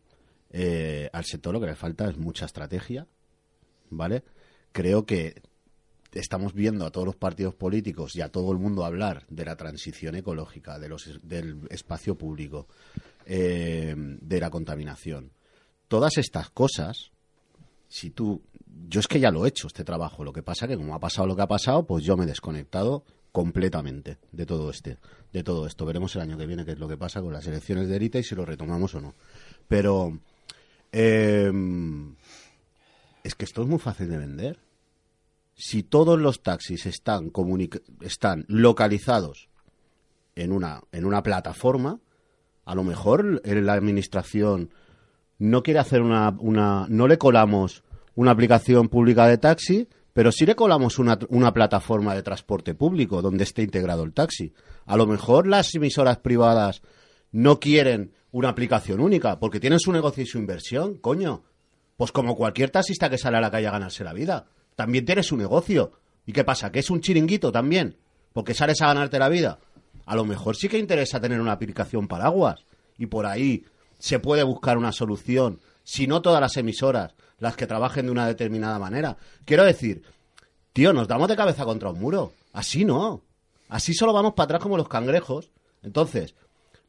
[0.52, 3.08] eh, al sector lo que le falta es mucha estrategia,
[3.90, 4.24] ¿vale?
[4.72, 5.42] Creo que
[6.14, 9.56] estamos viendo a todos los partidos políticos y a todo el mundo hablar de la
[9.56, 12.68] transición ecológica, de los, del espacio público,
[13.26, 15.32] eh, de la contaminación.
[15.88, 17.12] Todas estas cosas,
[17.88, 18.42] si tú,
[18.90, 21.00] yo es que ya lo he hecho este trabajo, lo que pasa que como ha
[21.00, 24.98] pasado lo que ha pasado, pues yo me he desconectado completamente de todo este,
[25.32, 25.86] de todo esto.
[25.86, 28.20] Veremos el año que viene qué es lo que pasa con las elecciones de élite
[28.20, 29.16] y si lo retomamos o no.
[29.68, 30.20] Pero
[30.92, 31.52] eh,
[33.24, 34.60] es que esto es muy fácil de vender
[35.56, 37.32] si todos los taxis están,
[38.02, 39.50] están localizados
[40.36, 42.00] en una, en una plataforma,
[42.66, 44.72] a lo mejor la administración
[45.38, 47.84] no quiere hacer una, una no le colamos
[48.16, 53.22] una aplicación pública de taxi, pero sí le colamos una, una plataforma de transporte público
[53.22, 54.54] donde esté integrado el taxi.
[54.86, 56.82] A lo mejor las emisoras privadas
[57.32, 61.44] no quieren una aplicación única porque tienen su negocio y su inversión, coño.
[61.98, 64.48] Pues como cualquier taxista que sale a la calle a ganarse la vida.
[64.76, 65.92] También tiene su negocio.
[66.26, 66.72] ¿Y qué pasa?
[66.72, 67.98] ¿Que es un chiringuito también?
[68.34, 69.60] Porque sales a ganarte la vida.
[70.06, 72.66] A lo mejor sí que interesa tener una aplicación paraguas.
[72.98, 73.66] Y por ahí
[74.00, 75.60] se puede buscar una solución.
[75.84, 79.18] Si no todas las emisoras, las que trabajen de una determinada manera.
[79.46, 80.04] Quiero decir,
[80.72, 82.34] tío, nos damos de cabeza contra un muro.
[82.54, 83.22] Así no.
[83.70, 85.52] Así solo vamos para atrás como los cangrejos.
[85.82, 86.36] Entonces,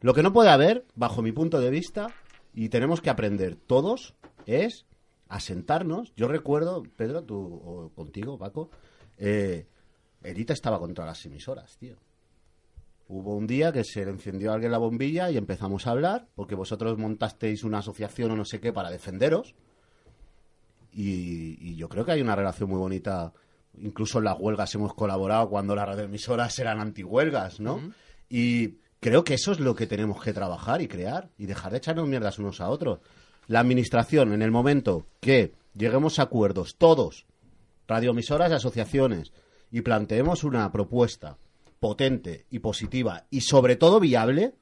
[0.00, 2.08] lo que no puede haber, bajo mi punto de vista,
[2.54, 4.14] y tenemos que aprender todos,
[4.46, 4.84] es
[5.28, 6.14] a sentarnos.
[6.16, 8.70] Yo recuerdo, Pedro, tú o contigo, Paco,
[9.18, 9.66] eh,
[10.22, 11.96] Erita estaba contra las emisoras, tío.
[13.06, 16.26] Hubo un día que se le encendió a alguien la bombilla y empezamos a hablar,
[16.34, 19.54] porque vosotros montasteis una asociación o no sé qué para defenderos.
[20.90, 23.32] Y, y yo creo que hay una relación muy bonita.
[23.76, 27.92] Incluso en las huelgas hemos colaborado cuando las radioemisoras eran antihuelgas, ¿no?
[28.28, 31.78] Y creo que eso es lo que tenemos que trabajar y crear y dejar de
[31.78, 33.00] echarnos mierdas unos a otros.
[33.46, 37.26] La administración, en el momento que lleguemos a acuerdos, todos,
[37.86, 39.32] radioemisoras y asociaciones,
[39.70, 41.36] y planteemos una propuesta
[41.80, 44.54] potente y positiva y sobre todo viable,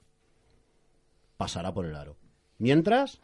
[1.36, 2.16] pasará por el aro.
[2.58, 3.20] Mientras,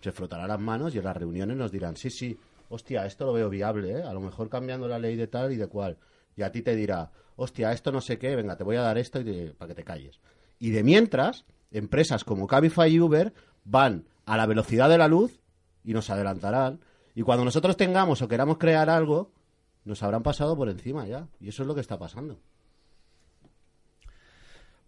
[0.00, 2.38] se frotará las manos y en las reuniones nos dirán, sí, sí,
[2.68, 4.02] hostia, esto lo veo viable, ¿eh?
[4.02, 5.98] a lo mejor cambiando la ley de tal y de cual.
[6.36, 8.98] Y a ti te dirá, hostia, esto no sé qué, venga, te voy a dar
[8.98, 10.20] esto y te- para que te calles.
[10.58, 13.32] Y de mientras, empresas como Cabify y Uber
[13.64, 15.40] van a la velocidad de la luz
[15.82, 16.78] y nos adelantarán.
[17.16, 19.32] Y cuando nosotros tengamos o queramos crear algo,
[19.84, 21.26] nos habrán pasado por encima ya.
[21.40, 22.38] Y eso es lo que está pasando.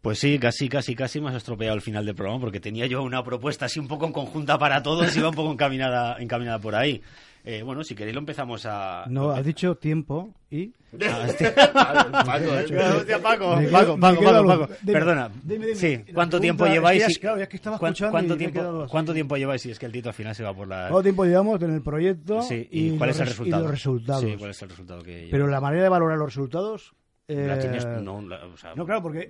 [0.02, 3.02] Pues sí, casi, casi, casi me has estropeado el final del programa porque tenía yo
[3.04, 6.58] una propuesta así un poco en conjunta para todos y iba un poco encaminada, encaminada
[6.58, 7.00] por ahí.
[7.44, 9.04] Eh, bueno, si queréis lo empezamos a...
[9.08, 10.72] No, has dicho tiempo y...
[11.08, 14.46] Ah, este- Paco, Me Paco, me Paco, Paco.
[14.46, 14.68] Paco.
[14.82, 15.30] Dime, Perdona.
[15.42, 15.78] dime, dime.
[15.78, 17.02] Sí, ¿cuánto tiempo lleváis?
[17.04, 18.86] es que claro, ya que estaba ¿cuán- escuchando ¿Cuánto he tiempo.
[18.90, 19.62] ¿Cuánto tiempo lleváis?
[19.62, 20.88] Si es que el Tito al final se va por la...
[20.88, 22.42] ¿Cuánto tiempo llevamos en el proyecto?
[22.42, 23.60] Sí, ¿y, cuál los es el res- resultado?
[23.60, 24.22] Y los resultados.
[24.24, 26.92] Sí, ¿cuál es el resultado que Pero la manera de valorar los resultados...
[27.34, 29.28] La eh, tienes- no, la- o sea, no, claro, porque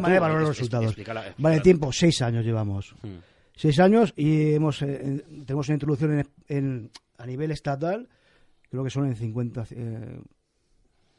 [0.00, 0.86] manera de valorar los es- es- resultados.
[0.86, 2.94] explícala- vale, tiempo, seis años llevamos.
[3.02, 3.16] Hmm.
[3.54, 8.08] Seis años y hemos eh, en- tenemos una introducción en, en- a nivel estatal,
[8.70, 10.20] creo que son en 50, eh,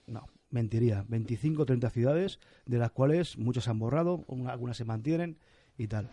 [0.07, 4.77] no, mentiría, 25 o 30 ciudades, de las cuales muchas se han borrado, una- algunas
[4.77, 5.37] se mantienen
[5.77, 6.09] y tal.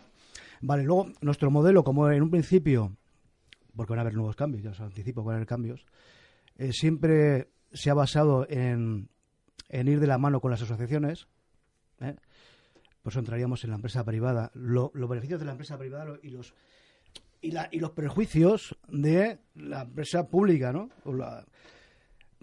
[0.61, 2.95] Vale, luego nuestro modelo, como en un principio,
[3.75, 5.85] porque van a haber nuevos cambios, ya os anticipo, van a haber cambios,
[6.57, 9.09] eh, siempre se ha basado en,
[9.79, 11.27] en ir de la mano con las asociaciones,
[11.99, 12.15] ¿eh?
[13.01, 14.51] por eso entraríamos en la empresa privada.
[14.53, 16.53] Lo- los beneficios de la empresa privada y los
[17.41, 20.89] y, la- y los prejuicios de la empresa pública, ¿no?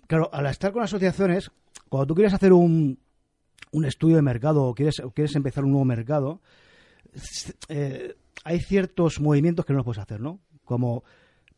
[0.07, 1.51] Claro, al estar con asociaciones,
[1.89, 2.99] cuando tú quieres hacer un,
[3.73, 6.41] un estudio de mercado o quieres, o quieres empezar un nuevo mercado,
[7.69, 8.15] eh,
[8.45, 10.41] hay ciertos movimientos que no los puedes hacer, ¿no?
[10.65, 11.03] Como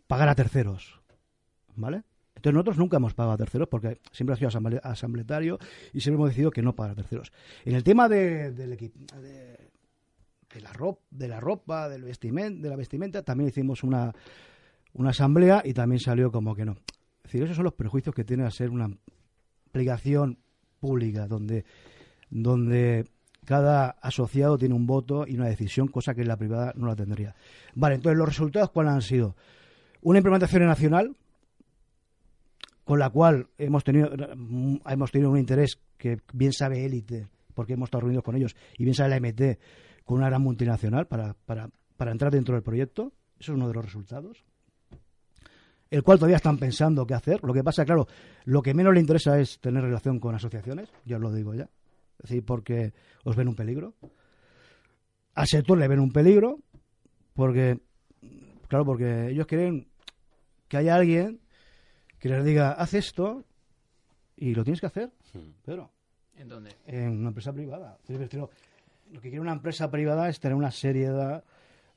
[0.06, 1.00] pagar a terceros,
[1.74, 2.02] ¿vale?
[2.44, 5.58] Entonces nosotros nunca hemos pagado a terceros porque siempre ha sido asamble- asambletario
[5.94, 7.32] y siempre hemos decidido que no pagar a terceros.
[7.64, 12.00] En el tema de, del equipo, de, la ropa, de la
[12.50, 14.12] del vestimenta, también hicimos una,
[15.06, 16.72] asamblea y también salió como que no.
[16.72, 18.90] Es decir, esos son los prejuicios que tiene a ser una
[19.70, 20.36] aplicación
[20.80, 21.64] pública donde,
[22.28, 23.06] donde
[23.46, 26.94] cada asociado tiene un voto y una decisión, cosa que en la privada no la
[26.94, 27.34] tendría.
[27.74, 29.34] Vale, entonces los resultados cuáles han sido?
[30.02, 31.16] Una implementación nacional
[32.84, 34.10] con la cual hemos tenido
[34.86, 38.84] hemos tenido un interés que bien sabe élite porque hemos estado reunidos con ellos y
[38.84, 39.58] bien sabe la MT
[40.04, 43.12] con una gran multinacional para, para, para entrar dentro del proyecto.
[43.38, 44.44] Eso es uno de los resultados.
[45.90, 47.42] El cual todavía están pensando qué hacer.
[47.42, 48.06] Lo que pasa claro
[48.44, 51.70] lo que menos le interesa es tener relación con asociaciones ya os lo digo ya.
[52.22, 52.92] Es decir porque
[53.24, 53.94] os ven un peligro.
[55.34, 56.58] Al sector le ven un peligro
[57.34, 57.80] porque
[58.68, 59.88] claro porque ellos quieren
[60.68, 61.40] que haya alguien
[62.28, 63.44] que les diga, haz esto
[64.36, 65.10] y lo tienes que hacer,
[65.64, 65.90] pero
[66.36, 66.70] ¿En dónde?
[66.86, 67.98] en una empresa privada.
[68.08, 68.18] Lo
[69.20, 71.44] que quiere una empresa privada es tener una seriedad,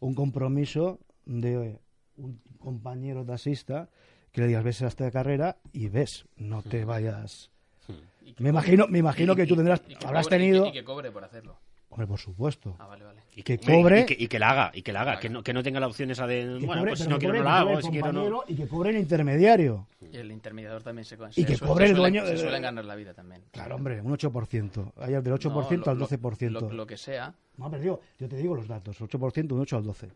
[0.01, 1.79] un compromiso de
[2.17, 3.89] un compañero taxista
[4.33, 7.49] que le digas, ves a esta carrera y ves, no te vayas.
[7.85, 8.49] Que Me cobre.
[8.49, 10.71] imagino, me imagino Y- que tú tendrás, y que habrás cobre- y que- tenido, Y
[10.73, 11.57] que cobre por hacerlo.
[11.97, 13.21] Hombre, por supuesto, Ah, vale, vale.
[13.35, 15.19] Y que cobre- Y que, y que la haga, y que la haga.
[15.19, 16.57] Que no, que no tenga la opción esa de.
[16.59, 18.43] que bueno, cobre- pues si no quiero no la hago, si quiero no.
[18.47, 19.87] y que cobre el intermediario.
[20.11, 23.13] Y el intermediador también se Y que cobre el dueño Se suelen ganar la vida
[23.13, 23.41] también.
[23.51, 24.93] Claro, hombre, un 8%.
[24.97, 26.49] Hay del 8% No, al lo- 12%.
[26.61, 29.77] Lo, lo que sea, No, pero digo, yo te digo los datos, 8%, un 8
[29.77, 30.09] al 12.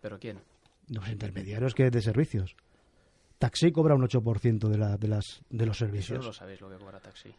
[0.00, 0.38] pero ¿quién?
[0.88, 2.54] Los intermediarios que de servicios.
[3.38, 6.18] Taxi cobra un 8% de, la, de, las, de los Eso servicios.
[6.20, 7.30] no lo sabéis lo que cobra taxi.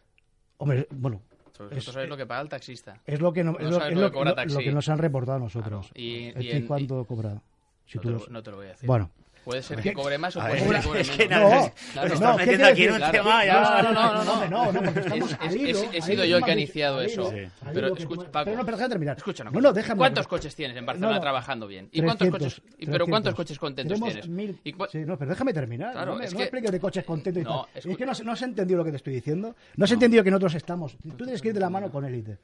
[0.58, 1.22] Hombre, bueno,
[1.58, 3.00] Vosotros Es- sabéis lo que paga el taxista.
[3.06, 5.40] es lo que, no, No es lo, es lo lo- que nos han reportado a
[5.40, 5.90] nosotros.
[5.94, 7.40] Y- ¿El y Chi en- cuánto cobra?
[7.86, 8.86] Si No te, lo, no te lo voy a decir.
[8.88, 9.10] Bueno,
[9.44, 11.42] Puede ser que cobre más o puede ser que cobre es que menos.
[11.52, 13.82] no, claro, no, estás ¿qué metiendo aquí en un tema ya.
[13.82, 16.36] No, no, no, no, no, no, porque estamos Es- al es- hilo, he sido yo
[16.38, 17.32] el que ha iniciado eso.
[17.72, 19.16] Pero escucha, Paco, pero no, pero déjame terminar.
[19.18, 19.98] Escucha No, déjame.
[19.98, 21.88] ¿Cuántos coches tienes en Barcelona trabajando bien?
[21.92, 22.76] ¿Y cuántos 300, coches?
[22.78, 23.34] Pero ¿cuántos 300.
[23.34, 24.28] coches contentos tienes?
[24.28, 25.92] mil- ¿Y cua- sí, no, pero déjame terminar.
[25.92, 27.90] Claro, no me, es no que- expliques de coches contentos y No, tal.
[27.92, 29.54] Es que no, has- no has entendido lo que te estoy diciendo.
[29.76, 30.96] No has entendido que nosotros estamos.
[31.02, 32.38] Tú tienes que ir de la mano con élite.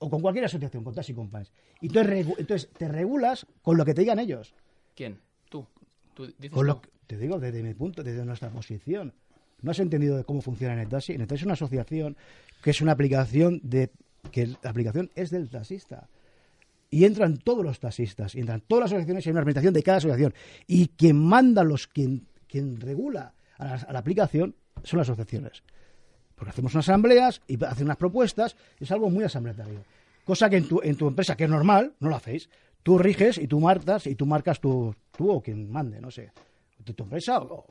[0.00, 1.50] O con cualquier asociación, con Taxi Companies.
[1.80, 4.54] Y entonces, regu- entonces te regulas con lo que te digan ellos.
[4.94, 5.18] ¿Quién?
[6.18, 6.26] Tú.
[6.26, 6.82] Tú dices Con lo tú.
[6.82, 9.14] que- te digo desde mi punto, desde nuestra posición.
[9.62, 11.16] No has entendido de cómo funciona NetTaxi.
[11.16, 12.16] NetTaxi es una asociación
[12.62, 13.90] que es una aplicación de
[14.30, 16.08] que la aplicación es del taxista.
[16.90, 19.82] Y entran todos los taxistas, y entran todas las asociaciones y hay una representación de
[19.82, 20.34] cada asociación.
[20.66, 24.54] Y quien manda los, quien, quien regula a la, a la aplicación
[24.84, 25.62] son las asociaciones.
[26.34, 29.84] Porque hacemos unas asambleas y hacen unas propuestas, es algo muy asambleario.
[30.24, 32.48] Cosa que en tu, en tu empresa, que es normal, no lo hacéis.
[32.82, 36.32] Tú riges y tú marcas y tú marcas tu, tú o quien mande, no sé,
[36.78, 37.66] de tu empresa o,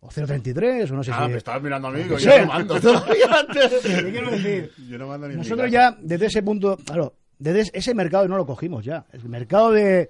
[0.00, 1.32] o 033 o no sé Ah, si...
[1.32, 3.72] me estabas mirando a mí, yo no mando todavía antes.
[3.82, 4.72] ¿Qué quiero decir?
[4.88, 8.36] Yo no mando ni Nosotros ya, desde ese punto, claro, desde es- ese mercado no
[8.36, 9.04] lo cogimos ya.
[9.12, 10.08] El mercado de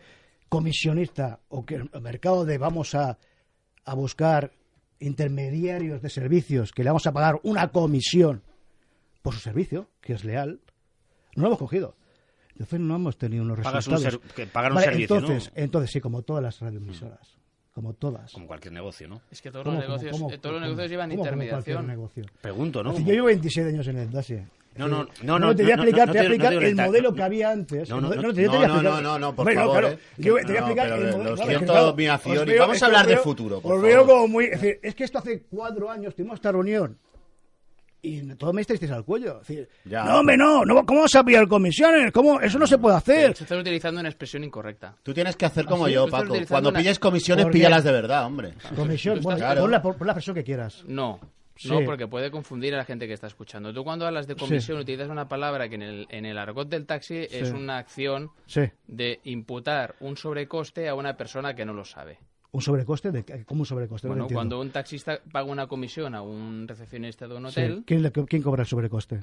[0.48, 3.18] comisionista o que el mercado de vamos a,
[3.84, 4.52] a buscar
[4.98, 8.42] intermediarios de servicios que le vamos a pagar una comisión
[9.22, 10.60] por su servicio, que es leal,
[11.36, 11.94] no lo hemos cogido.
[12.60, 14.20] Entonces no hemos tenido unos Pagas un resultados.
[14.22, 15.62] ser- que pagar un Vale, servicio, entonces, ¿no?
[15.62, 17.38] entonces sí, como todas las radioemisoras,
[17.74, 18.30] como todas.
[18.32, 19.22] Como cualquier negocio, ¿no?
[19.30, 21.86] Es que todos ¿Cómo, los cómo, negocios, cómo, todos los cómo, negocios llevan intermediación.
[21.86, 22.24] negocio?
[22.42, 22.94] Pregunto, ¿no?
[22.94, 24.46] Si yo llevo 27 años en el DASE.
[24.76, 26.28] No, no, Eh, no, no, te voy a no, explicar, no, te voy a no
[26.28, 27.88] te- explicar no te el modelo el que había antes.
[27.88, 29.02] No, no, no, te- voy a no, explicar.
[29.02, 29.98] no, no, por Hombre, favor, claro, eh.
[30.18, 33.06] yo te voy a No, explicar el lo modelo- claro, siento, mi vamos a hablar
[33.06, 34.48] de futuro, Os veo como muy...
[34.50, 36.98] Decir, es que esto hace cuatro años tuvimos esta reunión
[38.02, 39.40] y todos me estáis al cuello.
[39.42, 40.04] Es decir, Ya.
[40.04, 42.12] no, hombre, no, no, ¿cómo vas a pillar comisiones?
[42.12, 42.40] ¿Cómo?
[42.40, 43.36] Eso no se puede hacer.
[43.36, 44.94] Se está utilizando una expresión incorrecta.
[45.02, 45.94] Tú tienes que hacer como ¿Ah, sí?
[45.94, 46.34] yo, estás Paco.
[46.48, 48.54] Cuando una- pilles comisiones, píllalas de verdad, hombre.
[48.76, 49.60] Comisión, bueno, estás- Claro.
[49.62, 50.84] ponla, por, por la presión que quieras.
[50.86, 51.20] No.
[51.68, 51.84] No, Sí.
[51.84, 53.70] porque puede confundir a la gente que está escuchando.
[53.74, 56.86] Tú cuando hablas de comisión utilizas una palabra que en el, en el argot del
[56.86, 58.62] taxi es una acción Sí.
[58.86, 62.18] de imputar un sobrecoste a una persona que no lo sabe.
[62.52, 63.12] ¿Un sobrecoste?
[63.12, 64.08] De, ¿Cómo un sobrecoste?
[64.08, 67.60] Bueno, cuando un taxista paga una comisión a un recepcionista de un Sí.
[67.60, 69.20] hotel, ¿Quién, le- quién cobra el sobrecoste?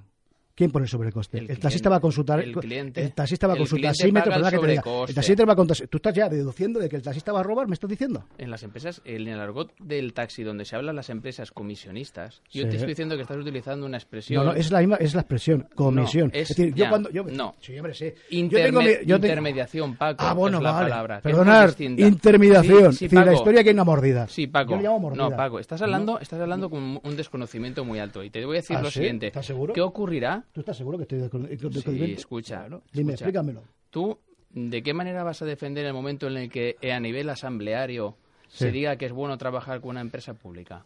[0.58, 1.38] ¿Quién pone el sobrecoste?
[1.38, 1.62] El El, cliente.
[1.62, 2.40] taxista va a consultar.
[2.40, 3.04] El cliente.
[3.04, 4.84] el taxista va a El consultar cliente símetro, paga el que te diga.
[5.08, 5.78] El taxista va a contar.
[5.88, 8.24] Tú estás ya deduciendo de que el taxista va a robar, ¿me estás diciendo?
[8.40, 12.64] en las empresas, en el argot del taxi donde se hablan las empresas comisionistas, yo
[12.64, 12.70] Sí.
[12.70, 14.44] te estoy diciendo que estás utilizando una expresión...
[14.44, 16.32] No, no, es la misma, es la expresión, comisión.
[16.34, 17.12] es- decir, yo ya, cuando.
[17.12, 17.54] Yo, no.
[17.62, 18.12] Sí, hombre, sí.
[18.32, 20.90] Interme- yo tengo mi- yo tengo- intermediación, Paco, Ah, bueno, es la vale.
[20.90, 21.18] palabra.
[21.18, 22.94] es Perdonar, intermediación.
[22.94, 23.36] Sí, sí, Es decir, la Paco.
[23.38, 24.28] historia que hay una mordida.
[24.28, 24.72] Sí, Paco.
[24.72, 25.30] Yo le llamo mordida.
[25.30, 28.24] No, Paco, estás hablando, estás hablando con un desconocimiento muy alto.
[28.24, 29.28] Y te voy a decir ¿Ah, lo siguiente.
[29.28, 29.74] ¿Estás seguro?
[29.74, 30.44] ¿Qué ocurrirá?
[30.52, 32.66] ¿Tú estás seguro que estoy Sí, escucha, dime, escucha.
[33.14, 33.64] explícamelo.
[33.90, 34.18] ¿Tú
[34.52, 38.16] de qué manera vas a defender el momento en el que eh, a nivel asambleario
[38.48, 38.72] se Sí.
[38.72, 40.84] diga que es bueno trabajar con una empresa pública?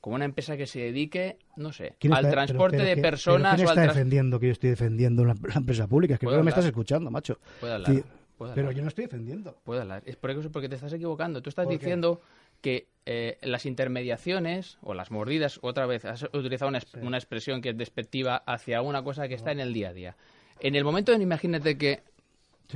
[0.00, 3.02] Con una empresa que se dedique, no sé, ¿Quién al está- transporte pero- pero de
[3.02, 6.14] personas ¿quién o al está trans- defendiendo que yo estoy defendiendo la empresa pública?
[6.14, 7.38] Es que que me estás escuchando, macho.
[7.60, 8.02] Puedo hablar, Sí,
[8.54, 9.56] pero yo no estoy defendiendo.
[9.64, 10.02] Puedo hablar.
[10.06, 11.42] Es por eso porque te estás equivocando.
[11.42, 12.22] Tú estás diciendo
[12.60, 17.70] que eh, las intermediaciones o las mordidas, otra vez, has utilizado una, una expresión que
[17.70, 20.16] es despectiva hacia una cosa que está en el día a día.
[20.60, 22.02] En el momento en, imagínate que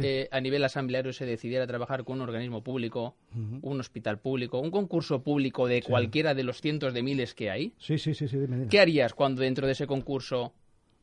[0.03, 3.14] eh, a nivel asambleario se decidiera trabajar con un organismo público,
[3.62, 7.75] un hospital público, un concurso público de cualquiera de los cientos de miles que hay,
[7.79, 8.27] Sí, sí, sí.
[8.70, 10.53] ¿qué harías cuando dentro de ese concurso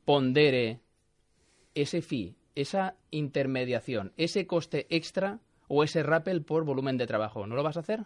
[0.04, 0.80] pondere
[1.76, 7.48] ese fee, esa intermediación, ese coste extra o ese rappel por volumen de trabajo?
[7.48, 8.02] ¿No lo vas a hacer?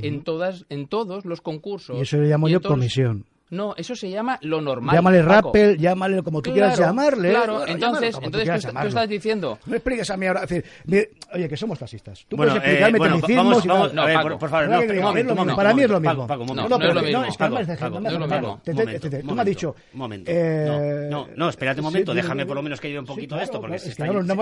[0.00, 1.98] En todas, en todos los concursos.
[1.98, 3.24] Y eso le llamo y yo todos- comisión.
[3.50, 4.96] No, eso se llama lo normal.
[4.96, 7.28] Llámale rappel, llámale como tú quieras llamarle.
[7.32, 9.58] Claro, Bueno, entonces, tú entonces quieras tú, estás diciendo.
[9.66, 10.40] No expliques a mí ahora.
[10.40, 10.64] decir,
[11.34, 12.24] oye, que somos taxistas.
[12.26, 13.66] Tú Bueno, puedes explicarme eh, bueno, vamos,
[14.14, 14.22] Paco.
[14.22, 16.26] por, por favor, no, lo para mí es lo mismo.
[16.26, 17.24] Paco, No, no es lo pero- mismo.
[17.24, 18.60] es que no no es lo
[19.20, 19.76] Tú me has dicho.
[19.92, 20.30] un momento.
[20.34, 23.34] eh, No, no, no, espérate un momento, déjame por lo menos que yo un poquito
[23.34, 24.34] claro, esto, porque se está, no lo- no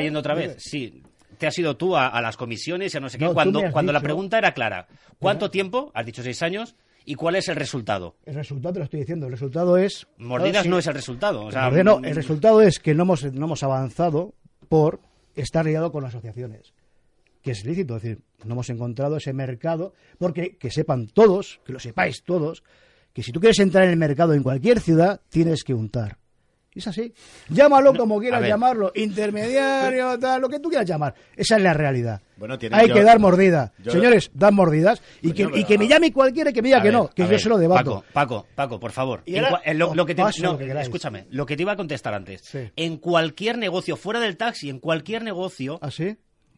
[0.00, 0.54] yendo otra vez.
[0.58, 1.02] Sí,
[1.38, 3.62] te has ido tú a, a las comisiones y a no sé qué, No, cuando,
[3.72, 4.86] cuando la pregunta era clara.
[5.18, 5.90] ¿Cuánto tiempo?
[5.94, 6.76] Has dicho seis años.
[7.08, 8.16] ¿Y cuál es el resultado?
[8.24, 9.26] El resultado te lo estoy diciendo.
[9.26, 10.08] El resultado es.
[10.18, 10.68] Mordidas sí.
[10.68, 11.44] no es el resultado.
[11.44, 14.34] O sea, no, mm, el resultado es que no hemos, no hemos avanzado
[14.68, 15.00] por
[15.36, 16.74] estar liado con asociaciones.
[17.42, 21.72] Que es lícito, es decir, no hemos encontrado ese mercado, porque que sepan todos, que
[21.72, 22.64] lo sepáis todos,
[23.12, 26.18] que si tú quieres entrar en el mercado en cualquier ciudad, tienes que untar.
[26.76, 27.12] Es así.
[27.48, 31.14] Llámalo como quieras llamarlo, intermediario, tal, lo que tú quieras llamar.
[31.34, 32.20] Esa es la realidad.
[32.36, 33.72] Bueno, tiene- Hay yo- que dar mordida.
[33.78, 35.00] yo- Señores, dan mordidas.
[35.22, 37.22] Y, que, y que me llame cualquiera y que me diga que ver, no, que
[37.22, 38.00] yo ver, se lo debato.
[38.12, 39.22] Paco, Paco, Paco, por favor.
[39.24, 40.84] Y En ahora cua- en lo, lo que te, paso no, lo que queráis.
[40.86, 42.42] escúchame, lo que te iba a contestar antes.
[42.44, 42.70] Sí.
[42.76, 45.78] En cualquier negocio, fuera del taxi, en cualquier negocio.
[45.80, 45.88] ¿Ah,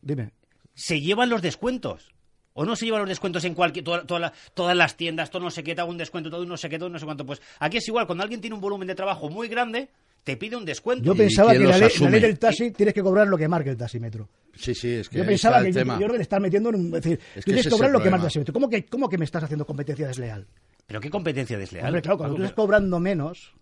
[0.03, 0.33] Dime.
[0.75, 2.13] se llevan los descuentos.
[2.61, 5.41] ¿O no se llevan los descuentos en cualquier, toda- toda la- todas las tiendas, todo
[5.45, 7.25] no sé qué, te hago un descuento, todo no sé qué, todo no sé cuánto?
[7.25, 9.91] Pues aquí es igual, cuando alguien tiene un volumen de trabajo muy grande,
[10.25, 11.05] te pide un descuento.
[11.05, 12.11] Yo ¿Y pensaba que la ley, la asume?
[12.11, 14.29] ley del taxi tienes que cobrar lo que marque el taxímetro.
[14.55, 15.99] Sí, sí, es que Yo pensaba que el tema.
[16.01, 16.87] yo le estar metiendo en un.
[16.87, 18.53] Es decir, Es que tienes es que cobrar lo que marca el taxímetro.
[18.53, 20.47] ¿Cómo que, ¿Cómo que me estás haciendo competencia desleal?
[20.87, 21.87] Pero qué competencia desleal.
[21.87, 23.53] Hombre, claro, cuando tú estás cobrando menos.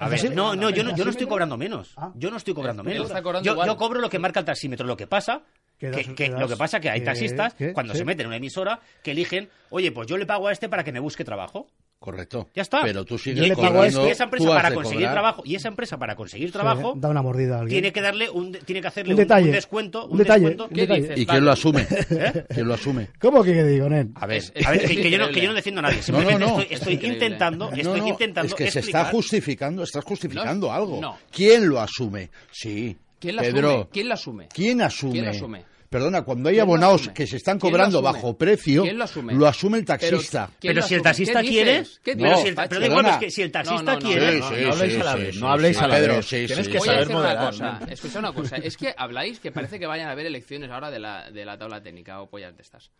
[0.00, 1.92] A ver, no, no, yo no, yo no estoy cobrando menos.
[1.96, 2.12] Ah.
[2.14, 3.10] Yo no estoy cobrando menos.
[3.42, 4.86] yo, cobro lo que marca el taxímetro.
[4.86, 5.42] Lo que pasa
[5.78, 7.98] Que que, das- que que lo que pasa que hay taxistas que- cuando sí.
[7.98, 10.84] se meten en una emisora que eligen, oye, pues yo le pago a este para
[10.84, 11.68] que me busque trabajo.
[12.00, 12.48] Correcto.
[12.54, 12.80] Ya está.
[12.82, 14.06] Pero tú sigues y- cobrando.
[14.06, 15.12] y esa empresa para conseguir cobrar.
[15.14, 17.74] trabajo y esa empresa para conseguir Sí, trabajo da una mordida a alguien.
[17.82, 20.46] tiene que darle un tiene que hacerle Un un, detalle, un descuento, un un, detalle,
[20.46, 20.64] descuento.
[20.66, 21.00] un ¿Qué detalle.
[21.02, 21.18] dices?
[21.18, 21.86] ¿Y quién lo asume?
[22.54, 23.08] ¿Quién lo asume?
[23.20, 24.12] ¿Cómo que digo, Nen?
[24.14, 25.96] A ver, a ver, que, que yo no, que yo no defiendo a nadie.
[25.96, 26.60] No, Simplemente no, no.
[26.60, 30.68] estoy, estoy Es intentando, estoy no, intentando es que se está explicar- justificando, estás justificando
[30.68, 31.00] No, algo.
[31.00, 31.18] no.
[31.32, 32.30] ¿Quién lo asume?
[32.52, 32.96] Sí.
[33.18, 33.88] ¿Quién la Pedro, asume?
[33.90, 34.48] ¿Quién la asume?
[34.54, 35.12] ¿Quién asume?
[35.12, 35.64] ¿Quién lo asume?
[35.88, 38.98] Perdona, cuando hay ¿Quién lo abonados que se están ¿Quién lo cobrando bajo precio, ¿Quién
[38.98, 39.34] lo asume?
[39.34, 40.50] lo asume el taxista.
[40.60, 45.04] ¿quién Pero si el taxista ¿Qué quiere, pero si el, taxista quiere, no, habléis a
[45.04, 46.26] la vez, no habléis a la Pedro, vez.
[46.26, 46.78] sí, Tienes sí, que.
[46.78, 47.86] Voy a saber decir una cosa, ¿no?
[47.86, 48.56] escucha una cosa.
[48.56, 51.56] Es que habláis que parece que vayan a haber elecciones ahora de la, de la
[51.56, 52.90] tabla técnica o pollas de estas.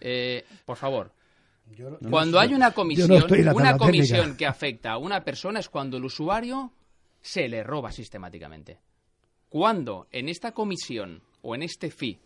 [0.00, 1.12] Eh, por favor,
[2.08, 3.10] cuando hay una comisión,
[3.54, 4.36] una comisión técnica.
[4.36, 6.72] que afecta a una persona es cuando el usuario
[7.20, 8.78] se le roba sistemáticamente.
[9.48, 12.20] Cuando en esta comisión o en este fee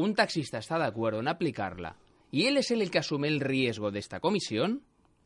[0.00, 1.96] un taxista está de acuerdo en aplicarla
[2.30, 4.82] y él es el que asume el riesgo de esta comisión,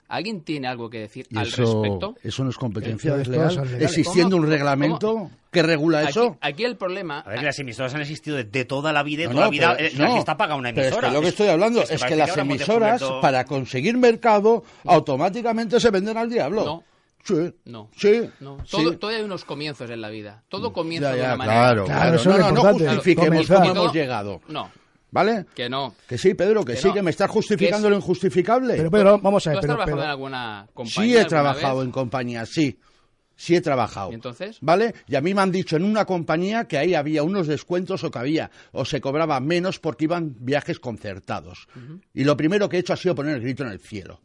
[0.08, 2.14] ¿alguien tiene algo que decir al eso, respecto?
[2.22, 3.82] eso no es competencia desleal.
[3.82, 4.46] Existiendo ¿Cómo?
[4.46, 6.36] un reglamento que regula Aquí, eso.
[6.40, 7.20] aquí el problema...
[7.20, 9.40] A ver, que las emisoras han existido de, de toda la vida y No, toda
[9.40, 9.74] no, la vida.
[9.76, 11.06] pero- eh, la no, taxista paga una pero emisora.
[11.08, 15.80] es que lo que estoy hablando es, que las emisoras, descubierto- para conseguir mercado, automáticamente
[15.80, 16.84] se venden al diablo.
[17.28, 17.34] No.
[17.44, 17.54] Sí.
[17.64, 17.90] No.
[17.96, 18.30] Sí.
[18.40, 18.70] No, sí.
[18.70, 20.42] todo, todo hay unos comienzos en la vida.
[20.48, 21.58] Todo comienza Ya, de una manera.
[21.60, 24.40] claro, Claro, No, no, no justifiquemos cómo hemos llegado.
[24.48, 24.70] No.
[25.10, 25.44] ¿Vale?
[25.54, 25.94] Que no.
[26.08, 26.94] Que sí, Pedro, que, Que sí, no.
[26.94, 28.74] que me estás justificando es- lo injustificable.
[28.76, 31.24] Pero Pedro, vamos a ¿Tú ver, has pero, trabajado pero- en alguna compañía sí he
[31.26, 31.84] trabajado vez?
[31.84, 32.78] en compañías, sí.
[33.36, 34.10] Sí he trabajado.
[34.10, 34.56] ¿Y entonces?
[34.62, 34.94] ¿Vale?
[35.08, 38.10] Y a mí me han dicho en una compañía que ahí había unos descuentos o
[38.10, 41.66] que había, o se cobraba menos porque iban viajes concertados.
[42.14, 44.20] Y lo primero que he hecho ha sido poner el grito en el cielo.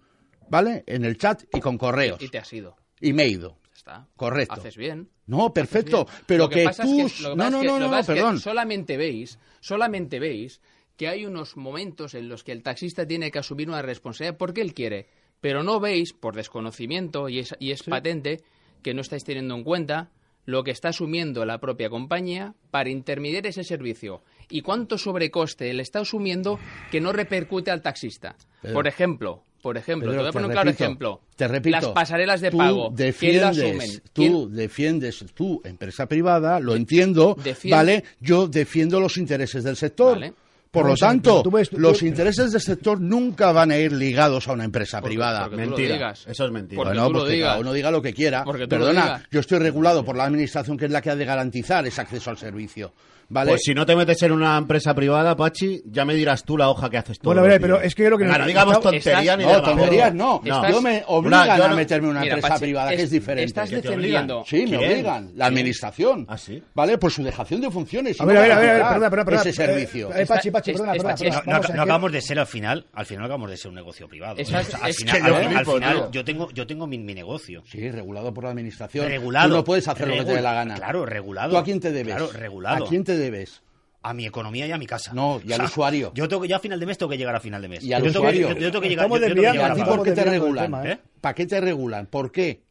[0.50, 0.84] ¿Vale?
[0.88, 2.22] En el chat y con correos.
[2.22, 2.78] Y te has ido.
[3.02, 3.58] Y me he ido.
[3.76, 4.08] Está.
[4.16, 4.56] Correcto.
[4.56, 5.10] Haces bien.
[5.28, 6.06] No, perfecto.
[6.06, 6.24] Bien.
[6.26, 6.98] Pero que, es tú...
[6.98, 8.40] que- lo que no, no, no, no, perdón.
[8.40, 10.62] Solamente veis, solamente veis
[10.96, 14.62] que hay unos momentos en los que el taxista tiene que asumir una responsabilidad porque
[14.62, 15.08] él quiere.
[15.40, 18.42] Pero no veis, por desconocimiento, y es, y es patente,
[18.82, 20.10] que no estáis teniendo en cuenta
[20.46, 25.84] lo que está asumiendo la propia compañía para intermediar ese servicio y cuánto sobrecoste le
[25.84, 26.58] está asumiendo
[26.90, 28.36] que no repercute al taxista.
[28.74, 31.22] Por ejemplo, por ejemplo, Pedro, te voy a poner un claro repito, ejemplo.
[31.36, 31.76] Te repito.
[31.78, 32.86] Las pasarelas de tú pago.
[32.88, 34.02] ¿quién Defiendes, asumen?
[34.14, 38.04] Tú ¿Quién- defiendes tu empresa privada, lo entiendo, Defiende- ¿vale?
[38.22, 40.14] Yo defiendo los intereses del sector.
[40.14, 40.34] Vale.
[40.82, 43.92] Por lo tanto, tú ves- tú- los tú- intereses del sector nunca van a ir
[43.92, 45.42] ligados a una empresa Porque- privada.
[45.46, 45.94] porque tú lo Mentira.
[45.96, 46.26] digas.
[46.28, 46.78] Eso es mentira.
[46.84, 47.50] Porque bueno, tú lo pues que digas.
[47.50, 48.44] cada uno diga lo que quiera.
[48.44, 51.26] Porque tú Perdona, yo estoy regulado por la administración que es la que ha de
[51.26, 52.94] garantizar ese acceso al servicio.
[53.30, 53.52] ¿Vale?
[53.52, 56.70] Pues si no te metes en una empresa privada, Pachi, ya me dirás tú la
[56.70, 57.34] hoja que haces todo.
[57.34, 60.14] Bueno, a ver, pero es que yo lo que- no digamos tonterías ni no, tonterías
[60.14, 60.42] no.
[60.46, 62.90] Estás- Yo me Una- obligan yo a no- meterme en una Mira, empresa Pachi, privada,
[62.96, 63.44] que es- diferente.
[63.44, 64.46] estás defendiendo.
[64.48, 64.92] Sí, me ¿Quién?
[64.92, 65.32] obligan.
[65.36, 66.26] La administración.
[66.30, 66.64] ¿Ah, sí?
[66.74, 66.98] ¿Vale?
[66.98, 68.20] Por su dejación de funciones.
[68.22, 69.78] A y ver, no a ver, a ver, perdona, perdona, Ese perdona.
[69.78, 70.10] servicio.
[70.16, 71.76] Eh, eh, Pachi, Pachi, Está- perdona, es- perdona, es- perdona.
[71.78, 74.36] No, acabamos de ser al final, al final no acabamos de ser un negocio privado.
[74.38, 76.12] Estás- al es final, yo al- al flipo, final tío.
[76.12, 77.64] yo tengo, yo tengo mi, mi negocio.
[77.66, 79.08] Sí, regulado por la administración.
[79.08, 79.50] Regulado.
[79.50, 80.76] Tú no puedes hacer lo que te dé la gana.
[80.76, 81.52] Claro, regulado.
[81.52, 82.16] ¿Tú a quién te debes?
[82.16, 82.86] Claro, regulado.
[82.86, 83.62] ¿A quién te debes?
[84.04, 85.12] A mi economía y a mi casa.
[85.14, 86.12] No, y al usuario.
[86.16, 87.84] Yo, tengo, yo a final de mes tengo que llegar a final de mes.
[87.84, 88.50] Y al yo tengo que- usuario.
[88.50, 89.96] yo, yo tengo que llegar, Estamos yo- yo tengo que llegar ¿A a ti pago.
[89.98, 90.66] por qué te regulan?
[90.66, 91.00] tema, ¿eh?
[91.20, 92.06] ¿Para qué te regulan?
[92.06, 92.62] ¿Por qué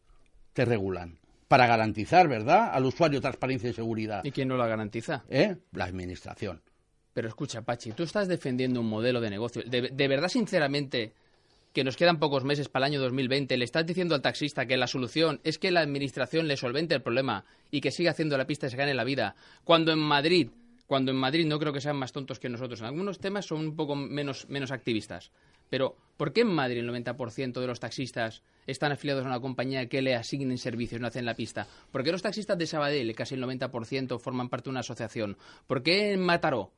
[0.54, 1.18] te regulan?
[1.48, 2.70] Para garantizar, ¿verdad?
[2.72, 4.24] Al usuario transparencia y seguridad.
[4.24, 5.24] ¿Y quién no la garantiza?
[5.28, 5.56] ¿Eh?
[5.72, 6.62] La administración.
[7.16, 9.62] Pero escucha, Pachi, tú estás defendiendo un modelo de negocio.
[9.62, 11.14] De, verdad, sinceramente,
[11.72, 14.76] que nos quedan pocos meses para el año 2020, le estás diciendo al taxista que
[14.76, 18.46] la solución es que la administración le solvente el problema y que siga haciendo la
[18.46, 19.34] pista y se gane la vida.
[19.64, 20.50] Cuando en Madrid,
[20.86, 22.80] cuando en Madrid no creo que sean más tontos que nosotros.
[22.80, 25.30] En algunos temas son un poco menos, menos activistas.
[25.70, 29.88] Pero, ¿por qué en Madrid el 90% de los taxistas están afiliados a una compañía
[29.88, 31.66] que le asignen servicios, no hacen la pista?
[31.90, 35.38] ¿Por qué los taxistas de Sabadell, casi el 90%, forman parte de una asociación?
[35.66, 36.72] ¿Por qué en Mataró?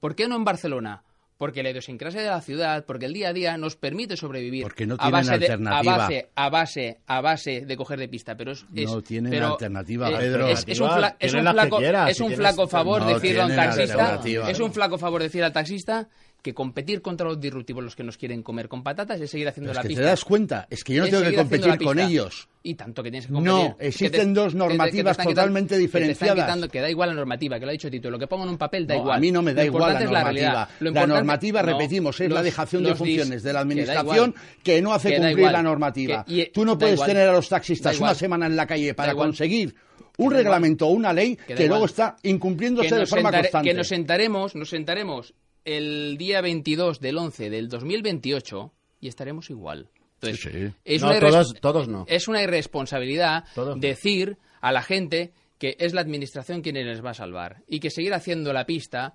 [0.00, 1.02] ¿Por qué no en Barcelona?
[1.36, 4.64] Porque la idiosincrasia de la ciudad, porque el día a día nos permite sobrevivir.
[4.64, 5.94] Porque no a tienen base de- alternativa.
[5.94, 8.36] a base, a base, a base de coger de pista.
[8.36, 10.48] Pero es, es- No tienen pero, alternativa, eh, Pedro.
[10.48, 11.16] Es, es un, fla-
[11.52, 14.20] flaco, quieras, es si un tienes- flaco favor no decirle a un tienen taxista.
[14.50, 16.08] Es un flaco favor decir al taxista
[16.48, 19.70] que competir contra los disruptivos, los que nos quieren comer con patatas, es seguir haciendo
[19.70, 20.02] Pero es la que pista.
[20.02, 22.48] te das cuenta, es que yo no Es tengo que competir la con ellos.
[22.62, 23.76] Y tanto que tienes que No, competir.
[23.78, 26.44] Que existen dos que que normativas están quitando- totalmente que te están diferenciadas.
[26.44, 28.10] quitando- que da igual la normativa, que lo ha dicho Tito.
[28.10, 29.16] Lo que pongo en un papel da No, igual.
[29.16, 30.52] A mí no me da Lo igual la es normativa.
[30.80, 34.34] la importante- normativa, no, repetimos, es la los- dejación de funciones de la que administración
[34.62, 35.52] que, no hace Que cumplir igual.
[35.52, 36.24] la normativa.
[36.24, 37.08] Que- y- Tú no puedes igual.
[37.08, 39.74] tener a los taxistas una semana en la calle para conseguir
[40.18, 43.68] un reglamento o una ley Que que, luego está incumpliéndose que de forma constante.
[43.68, 45.32] que nos sentaremos, nos sentaremos
[45.76, 49.88] el día 22 del 11 del 2028 y estaremos igual.
[50.20, 50.72] Entonces, Sí, sí.
[50.84, 52.04] Es, No, una todos- todos no.
[52.08, 53.80] es una irresponsabilidad Todos no.
[53.80, 57.90] decir a la gente que es la administración quien les va a salvar y que
[57.90, 59.14] seguir haciendo la pista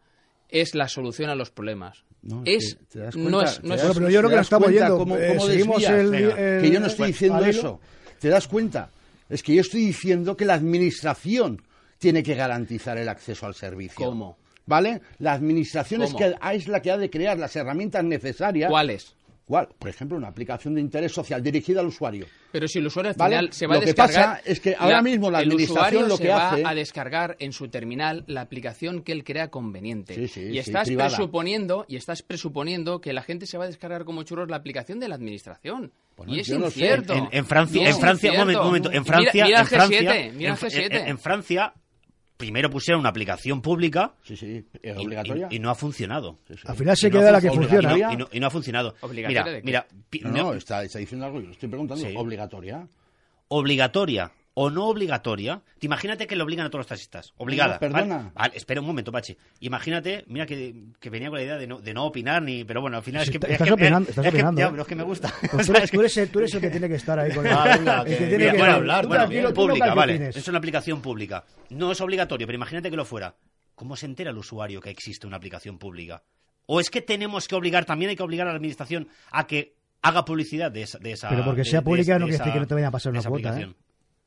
[0.49, 2.03] es la solución a los problemas.
[2.21, 4.35] No, es, que te das no es, no es- pero yo creo ¿Te que la
[4.37, 4.97] das estamos yendo.
[4.97, 6.37] cómo- Eh, cómo seguimos desvías?
[6.37, 7.79] el, que yo no estoy diciendo eso.
[8.19, 8.89] ¿Te das cuenta?
[9.29, 11.61] Es que yo estoy diciendo que la administración
[11.97, 13.95] tiene que garantizar el acceso al servicio.
[14.05, 14.37] ¿Cómo?
[14.65, 15.01] ¿Vale?
[15.19, 18.69] La administración es, que, es la que ha de crear las herramientas necesarias.
[18.69, 19.15] ¿Cuáles?
[19.45, 19.67] ¿Cuál?
[19.77, 22.25] Por ejemplo, una aplicación de interés social dirigida al usuario.
[22.53, 24.37] Pero si el usuario al Vale, final se va a lo que descargar...
[24.37, 26.73] pasa es que ahora mismo la el administración usuario lo que se va hace- a
[26.73, 30.15] descargar en su terminal la aplicación que él crea conveniente.
[30.15, 31.09] Sí, sí, y sí, estás privada.
[31.09, 35.01] presuponiendo y estás presuponiendo que la gente se va a descargar como churros la aplicación
[35.01, 35.91] de la administración.
[36.15, 36.79] Bueno, y es yo no sé.
[36.79, 37.13] incierto.
[37.13, 38.61] En, en Francia, No, en Francia, un momento, incierto.
[38.61, 41.01] un momento, en Francia, mira en el Francia, G7, mira en, el G7.
[41.01, 41.73] en- en Francia,
[42.37, 45.47] primero pusieron una aplicación pública Sí, sí, es y- obligatoria.
[45.51, 46.39] y, y no ha funcionado.
[46.65, 47.97] Al final Y se no queda la que funciona.
[47.97, 48.95] Y no, y no- y no ha funcionado.
[49.01, 49.65] ¿Obligatoria Mira, de qué?
[49.65, 49.87] mira,
[50.23, 52.05] No, no- no, está, está diciendo algo, yo lo estoy preguntando.
[52.05, 52.13] Sí.
[52.17, 52.87] ¿Obligatoria?
[53.49, 57.33] obligatoria o no obligatoria, te imagínate que le obligan a todos los taxistas.
[57.37, 57.73] Obligada.
[57.75, 58.17] No, perdona.
[58.17, 58.31] ¿vale?
[58.35, 59.35] Vale, espera un momento, Pachi.
[59.61, 62.81] Imagínate, mira que, que venía con la idea de no, de no opinar, ni pero
[62.81, 63.39] bueno, al final es que...
[63.51, 64.67] estás opinando, ¿eh?
[64.69, 65.33] pero es que me gusta.
[65.51, 67.47] Pues tú, eres, tú eres el, tú eres el que tiene que estar ahí con
[67.47, 70.29] Ah, venga, el que- tiene mira, que bueno, hablar, pública, vale.
[70.29, 71.43] Es una aplicación pública.
[71.69, 73.35] No es obligatorio, pero imagínate que lo fuera.
[73.75, 76.21] ¿Cómo se entera el usuario que existe una aplicación pública?
[76.67, 79.73] ¿O es que tenemos que obligar, también hay que obligar a la administración a que
[80.03, 80.99] haga publicidad de esa...
[80.99, 82.89] de esa- Pero porque de- sea pública de no quiere decir que no te vayan
[82.89, 83.73] a pasar una cuota, ¿eh?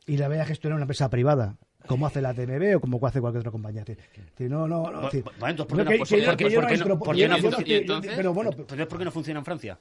[0.06, 1.56] Y la vaya a gestionar una empresa privada.
[1.86, 3.84] como hace la TMB o como hace cualquier otra compañía.
[4.40, 5.08] No, no, no,
[8.34, 8.50] Bueno.
[8.68, 9.78] Pero ¿por qué no funciona en Francia?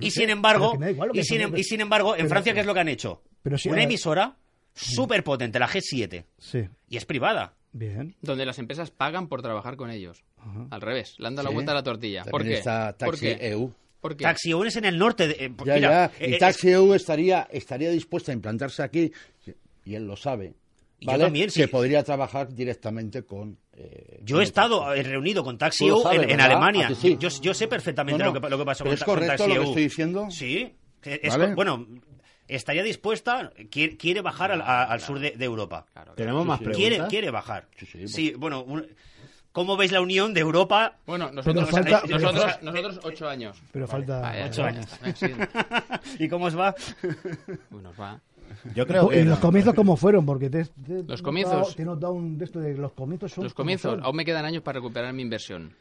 [0.00, 0.72] Y sin embargo,
[1.12, 3.22] y, sin, em- y sin embargo, en Pero- Francia, ¿qué es lo que han hecho?
[3.42, 4.36] Pero sí, Una emisora
[4.74, 7.54] súper potente, la G7, sí, y es privada.
[7.72, 8.16] bien.
[8.22, 10.24] Donde las empresas pagan por trabajar con ellos.
[10.70, 11.52] Al revés, le han dado Sí.
[11.52, 12.22] la vuelta a la tortilla.
[12.24, 12.58] ¿Por También qué?
[12.58, 13.48] está ¿Por Taxi qué?
[13.50, 13.72] EU.
[14.04, 14.24] ¿Por qué?
[14.24, 15.26] Taxi EU es en el norte.
[15.26, 16.04] de- eh, Ya, mira, ya.
[16.20, 19.10] eh, Y eh, Taxi EU estaría, estaría dispuesta a implantarse aquí,
[19.86, 20.52] y él lo sabe.
[21.00, 21.24] Yo ¿vale?
[21.24, 21.60] también, sí.
[21.62, 23.56] Que podría trabajar directamente con.
[23.72, 25.00] eh, Yo con he estado taxi.
[25.00, 26.40] eh, reunido con Taxi sabes, en, en.
[26.42, 26.84] Alemania.
[26.84, 27.16] ¿A que sí?
[27.18, 29.14] yo, yo sé perfectamente No, no, Lo, que, lo que pasó con, ¿es ta- con
[29.14, 29.68] correcto Taxi lo que EU.
[29.70, 30.30] estoy diciendo?
[30.30, 30.72] Sí.
[31.02, 31.54] es ¿Vale?
[31.54, 31.86] bueno,
[32.46, 35.86] estaría dispuesta, quiere, quiere bajar al, a- al sur de, de Europa.
[35.94, 36.78] Claro, Tenemos más preguntas.
[36.78, 37.68] Quiere, quiere bajar.
[37.90, 38.86] Sí, sí, bueno, un-
[39.54, 40.98] ¿cómo veis la unión de Europa?
[41.06, 43.62] Bueno, nosotros, falta- eh, nosotros, pero- nosotros ocho años.
[43.72, 44.20] Pero falta.
[44.20, 44.86] Vaya, Ocho ya años.
[45.02, 45.26] eh, sí.
[46.24, 46.74] ¿Y cómo os va?
[47.70, 48.20] Uy, nos va.
[48.74, 50.26] Yo creo que ¿Y los comienzos cómo fueron?
[50.26, 51.54] Porque te, te- Los comienzos.
[51.56, 54.24] notado- Te he notado un de esto de los comienzos son Los comienzos, aún me
[54.26, 55.74] quedan años para recuperar mi inversión.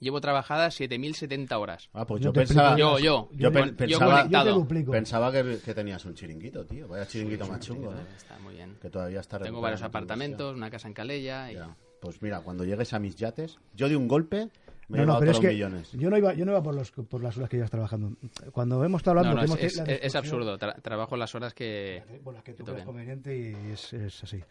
[0.00, 1.88] Llevo trabajadas 7.070 horas.
[1.94, 2.76] Ah, pues Yo yo, pensaba.
[2.76, 3.28] Yo, yo.
[3.32, 4.28] yo pe- Yo pensaba.
[4.28, 6.86] Yo te pensaba que, que tenías un chiringuito, tío.
[6.88, 8.00] Vaya chiringuito más chungo, ¿no?
[8.16, 8.76] Está muy bien.
[8.80, 11.54] Que todavía está Tengo varios apartamentos, una casa en Calella y...
[11.54, 11.76] Ya.
[12.04, 14.48] Pues mira, cuando llegues a mis yates, yo de un golpe
[14.88, 15.92] me he No, no, pero es todos que los millones.
[15.92, 18.16] yo no iba, yo no iba por, los, por las horas que ibas trabajando.
[18.52, 19.42] Cuando hemos estado hablando...
[19.46, 20.58] no, es, absurdo.
[20.58, 22.02] Tra- trabajo las horas que...
[22.22, 22.84] Por las que tú toquen.
[22.84, 24.42] conveniente y es, es así.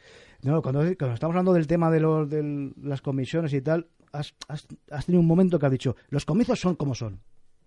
[0.42, 4.34] No, cuando, cuando estamos hablando del tema de, los, de las comisiones y tal, has,
[4.48, 7.20] has, has tenido un momento que has dicho, los comienzos son como son.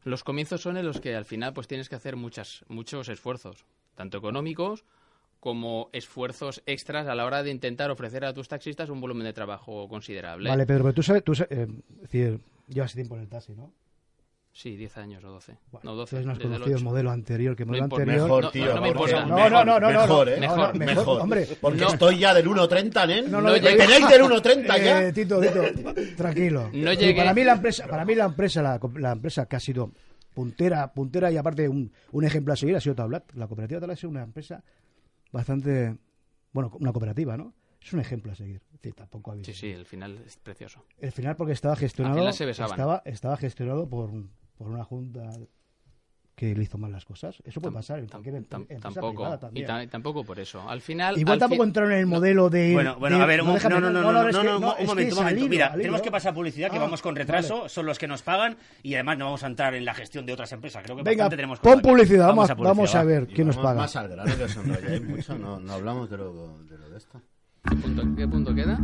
[0.02, 3.64] Los comienzos son en los que al final pues tienes que hacer muchas, muchos esfuerzos,
[3.94, 4.84] tanto económicos
[5.46, 9.32] como esfuerzos extras a la hora de intentar ofrecer a tus taxistas un volumen de
[9.32, 10.50] trabajo considerable.
[10.50, 13.52] Vale, Pedro, pero tú sabes, tú sabes, eh, es decir, llevas tiempo en el taxi,
[13.54, 13.72] ¿no?
[14.52, 15.56] Sí, 10 años o 12.
[15.70, 16.16] Bueno, no, 12.
[16.16, 16.84] entonces no has conocido el 8.
[16.84, 18.02] modelo anterior, que el No modelo importa.
[18.02, 18.24] anterior...
[18.26, 18.66] Mejor, No, tío.
[18.66, 19.26] no, no me porque- importa.
[19.26, 20.40] No, no, no, no, no, Mejor, no, ¿eh?
[20.40, 21.48] no, no, mejor, hombre.
[21.60, 21.88] Porque No.
[21.90, 23.22] estoy ya del 1.30, ¿eh?
[23.28, 25.02] No, no ¿Me llegué- tenéis del 1.30 ya?
[25.06, 25.62] Eh, Tito, Tito,
[26.16, 26.70] tranquilo.
[26.72, 29.60] No llegué- Para mí la empresa, para mí la empresa, la, la empresa que ha
[29.60, 29.92] sido
[30.34, 33.32] puntera, puntera y aparte un, un ejemplo a seguir ha sido Tablat.
[33.34, 34.62] La cooperativa Tablat es una empresa
[35.36, 35.96] bastante,
[36.52, 37.52] bueno, una cooperativa, ¿no?
[37.80, 38.62] Es un ejemplo a seguir.
[38.72, 40.84] Decir, tampoco ha habido- Sí, sí, el final es precioso.
[40.98, 44.10] El final porque estaba gestionado, se estaba, estaba gestionado por,
[44.56, 45.30] por una junta
[46.36, 47.42] que le hizo mal las cosas.
[47.46, 49.66] Eso puede pasar en cualquier empresa tampoco, privada y, también.
[49.66, 50.68] ta- y tampoco por eso.
[50.68, 51.16] Al final...
[51.18, 53.54] Igual al tampoco fin- entraron en el modelo de Bueno, bueno, de- a ver, un,
[53.54, 55.48] déjame- no, no, no, no, no, no, que- no, un momento, un momento.
[55.48, 57.68] Mira, tenemos que pasar publicidad, que Ah, vamos con retraso, vale.
[57.70, 60.34] son los que nos pagan y además no vamos a entrar en la gestión de
[60.34, 60.82] otras empresas.
[60.84, 63.56] Creo que Venga, bastante tenemos pon publicidad, vamos, a- publicidad, vamos a ver quién nos
[63.56, 63.80] paga.
[63.80, 66.98] Más al grano que os enrolláis mucho, no, no hablamos de lo de, lo de
[66.98, 67.18] esto.
[67.66, 68.78] ¿Qué punto, qué punto queda?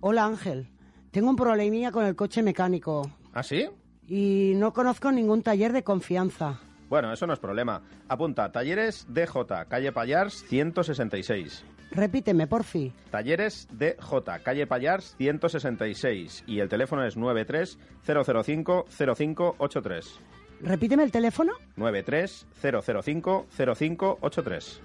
[0.00, 0.68] Hola Ángel,
[1.10, 3.66] tengo un problemilla con el coche mecánico ¿Ah, sí?
[4.08, 6.60] Y no conozco ningún taller de confianza.
[6.88, 7.80] Bueno, eso no es problema.
[8.08, 11.64] Apunta, Talleres DJ, calle Payars 166.
[11.90, 12.92] Repíteme, porfi.
[13.10, 16.44] Talleres DJ, calle Payars 166.
[16.46, 20.20] Y el teléfono es 93 005 0583.
[20.60, 21.52] Repíteme el teléfono.
[21.76, 24.82] 93 005 0583.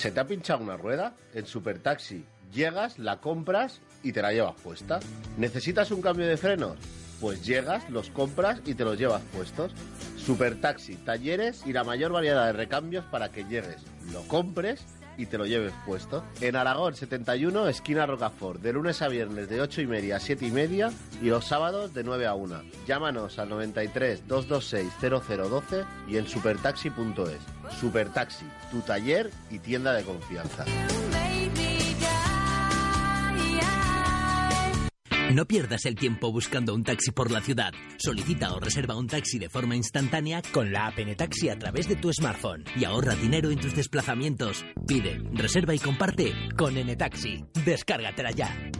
[0.00, 1.14] ¿Se te ha pinchado una rueda?
[1.34, 4.98] En Supertaxi llegas, la compras y te la llevas puesta.
[5.36, 6.78] ¿Necesitas un cambio de frenos?
[7.20, 9.74] Pues llegas, los compras y te los llevas puestos.
[10.16, 14.86] Supertaxi, talleres y la mayor variedad de recambios para que llegues, lo compres
[15.20, 16.24] y te lo lleves puesto.
[16.40, 20.46] En Aragón 71, esquina Rocafort, de lunes a viernes de 8 y media a 7
[20.46, 20.90] y media
[21.20, 22.62] y los sábados de 9 a 1.
[22.86, 27.78] Llámanos al 93 226 0012 y en supertaxi.es.
[27.78, 30.64] Supertaxi, tu taller y tienda de confianza.
[35.32, 37.72] No pierdas el tiempo buscando un taxi por la ciudad.
[37.98, 41.94] Solicita o reserva un taxi de forma instantánea con la app Taxi a través de
[41.94, 44.64] tu smartphone y ahorra dinero en tus desplazamientos.
[44.88, 47.44] Pide, reserva y comparte con Taxi.
[47.64, 48.72] Descárgatela ya.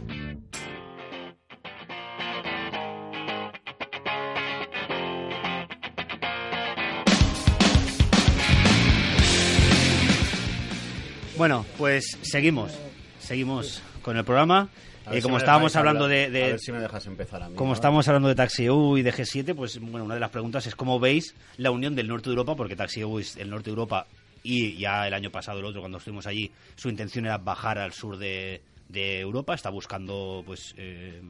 [11.37, 12.77] Bueno, pues seguimos.
[13.19, 14.69] Seguimos con el programa.
[15.05, 16.17] A Eh, como estábamos hablando hablar.
[16.19, 17.55] de, A de- ver si me dejas empezar a mí.
[17.55, 17.73] como ¿no?
[17.75, 20.75] estamos hablando de Taxi EU y de G7, pues bueno, una de las preguntas es
[20.75, 23.71] cómo veis la unión del norte de Europa, porque Taxi EU es el norte de
[23.71, 24.05] Europa
[24.43, 27.93] y ya el año pasado el otro cuando estuvimos allí, su intención era bajar al
[27.93, 31.21] sur de, de Europa, está buscando pues eh,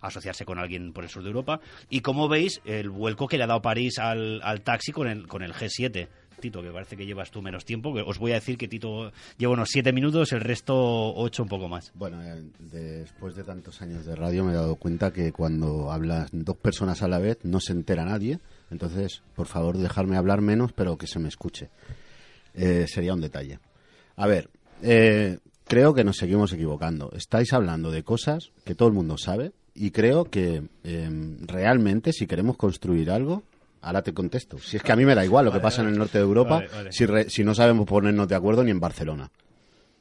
[0.00, 1.60] asociarse con alguien por el sur de Europa.
[1.90, 5.26] Y cómo veis el vuelco que le ha dado París al, al taxi con el,
[5.26, 6.06] con el G7.
[6.38, 7.90] Tito, que parece que llevas tú menos tiempo.
[7.90, 10.74] os voy a decir que Tito lleva unos siete minutos, el resto
[11.14, 11.92] ocho un poco más.
[11.94, 16.28] Bueno, eh, después de tantos años de radio me he dado cuenta que cuando hablan
[16.32, 18.38] dos personas a la vez no se entera nadie.
[18.70, 21.70] Entonces, por favor, dejarme hablar menos, pero que se me escuche.
[22.54, 23.60] Eh, sería un detalle.
[24.16, 24.50] A ver,
[24.82, 27.10] eh, creo que nos seguimos equivocando.
[27.14, 32.26] Estáis hablando de cosas que todo el mundo sabe y creo que eh, realmente si
[32.26, 33.44] queremos construir algo,
[33.82, 34.58] ahora te contesto.
[34.58, 36.18] Si es que a mí me da igual lo que Vale, pasa en el norte
[36.18, 36.92] de Europa Vale, vale.
[36.92, 39.30] Si, re- si no sabemos ponernos de acuerdo ni en Barcelona.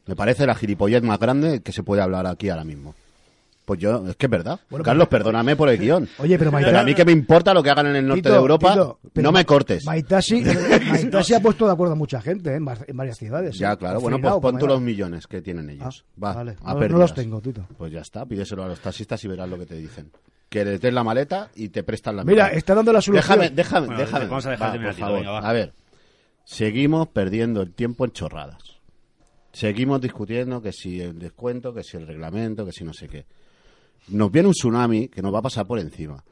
[0.05, 2.95] Me parece la gilipollez más grande que se puede hablar aquí ahora mismo.
[3.65, 4.61] Pues yo, es que es verdad.
[4.69, 6.07] Bueno, Carlos, perdóname por el guion.
[6.19, 8.32] Oye, pero Maite- a mí que me importa lo que hagan en el norte Tito,
[8.34, 9.84] de Europa, Tito, pero no me cortes.
[9.86, 10.41] Maitasi,
[10.89, 12.55] Maitasi ha puesto de acuerdo a mucha gente ¿eh?
[12.55, 13.57] en, var- en varias ciudades.
[13.57, 13.78] Ya, ¿eh?
[13.78, 13.99] claro.
[13.99, 16.05] Bueno, pues pon tú los millones que tienen ellos.
[16.07, 16.55] Ah, Va, vale.
[16.63, 17.67] a No- no los tengo, Tito.
[17.78, 20.11] Pues ya está, pídeselo a los taxistas y verás lo que te dicen.
[20.50, 22.58] Que les des la maleta y te prestan la Mira, mitad.
[22.58, 23.38] está dando la solución.
[23.39, 24.26] Déjame, déjame, Bueno, déjame.
[24.28, 25.20] vamos a dejar Va, terminar, por Tito, favor.
[25.20, 25.50] venga, va.
[25.50, 25.74] A ver,
[26.45, 28.62] seguimos perdiendo el tiempo en chorradas.
[29.52, 33.26] Seguimos discutiendo que si el descuento, que si el reglamento, que si no sé qué.
[34.10, 36.24] Nos viene un tsunami que nos va a pasar por encima.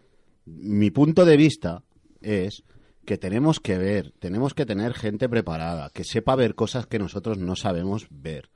[0.45, 1.83] Mi punto de vista
[2.21, 2.63] es
[3.05, 7.37] que tenemos que ver, tenemos que tener gente preparada, que sepa ver cosas que nosotros
[7.37, 8.49] no sabemos ver.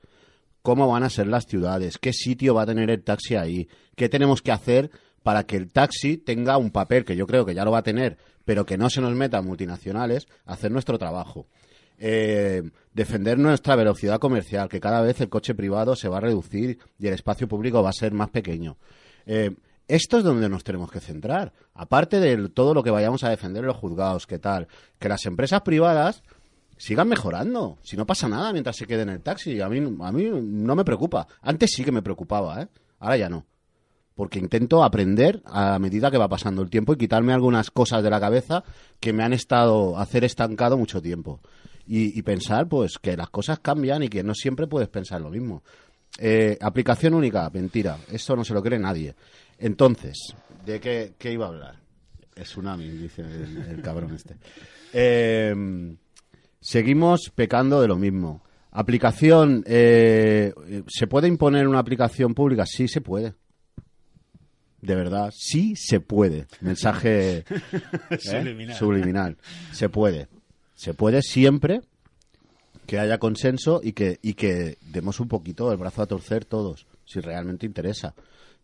[0.62, 4.08] Cómo van a ser las ciudades, qué sitio va a tener el taxi ahí, qué
[4.08, 4.90] tenemos que hacer
[5.22, 7.82] para que el taxi tenga un papel, que yo creo que ya lo va a
[7.82, 11.46] tener, pero que no se nos metan multinacionales, hacer nuestro trabajo.
[11.98, 12.62] Eh,
[12.94, 17.06] defender nuestra velocidad comercial, que cada vez el coche privado se va a reducir y
[17.06, 18.78] el espacio público va a ser más pequeño.
[19.26, 19.50] Eh,
[19.86, 21.52] esto es donde nos tenemos que centrar.
[21.74, 24.68] Aparte de todo lo que vayamos a defender en los juzgados, que tal,
[24.98, 26.22] que las empresas privadas
[26.78, 27.76] sigan mejorando.
[27.82, 30.74] Si no pasa nada mientras se quede en el taxi, a mí, a mí no
[30.74, 31.26] me preocupa.
[31.42, 32.68] Antes sí que me preocupaba, ¿eh?
[33.00, 33.44] Ahora ya no.
[34.20, 38.10] Porque intento aprender a medida que va pasando el tiempo y quitarme algunas cosas de
[38.10, 38.62] la cabeza
[39.00, 41.40] que me han estado hacer estancado mucho tiempo.
[41.86, 45.62] Y, pensar, pues, que las cosas cambian y que no siempre puedes pensar lo mismo.
[46.18, 47.96] Eh, aplicación única, mentira.
[48.12, 49.14] Eso no se lo cree nadie.
[49.58, 50.34] Entonces,
[50.66, 51.76] ¿de qué, qué iba a hablar?
[52.34, 54.36] Tsunami, dice el, cabrón este.
[54.92, 55.96] Eh,
[56.60, 58.42] seguimos pecando de lo mismo.
[58.70, 60.52] Aplicación, eh,
[60.88, 62.66] ¿se puede imponer una aplicación pública?
[62.66, 63.39] Sí, se puede.
[64.82, 66.46] De verdad, sí se puede.
[66.60, 67.38] Mensaje
[68.10, 68.18] ¿eh?
[68.18, 68.76] Subliminal.
[68.76, 69.36] subliminal.
[69.72, 70.28] Se puede.
[70.74, 71.82] Se puede siempre
[72.86, 76.86] que haya consenso y que, y que demos un poquito el brazo a torcer todos,
[77.04, 78.14] si realmente interesa.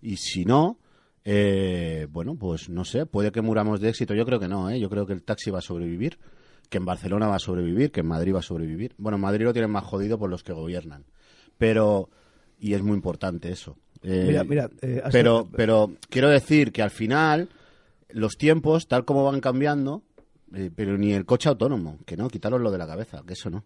[0.02, 0.78] Y si no,
[1.24, 4.14] eh, bueno, pues no sé, puede que muramos de éxito.
[4.14, 4.80] Yo creo que no, ¿eh?
[4.80, 6.18] Yo creo que el taxi va a sobrevivir,
[6.68, 8.94] que en Barcelona va a sobrevivir, que en Madrid va a sobrevivir.
[8.98, 11.04] Bueno, en Madrid lo tienen más jodido por los que gobiernan.
[11.58, 12.10] Pero,
[12.58, 13.76] y es muy importante eso.
[14.08, 17.48] Eh, Mira, mira, eh, pero, pero quiero decir que al final,
[18.08, 20.04] los tiempos, tal como van cambiando,
[20.54, 23.64] eh, pero ni el coche autónomo, que no, quitaros de la cabeza, que eso no.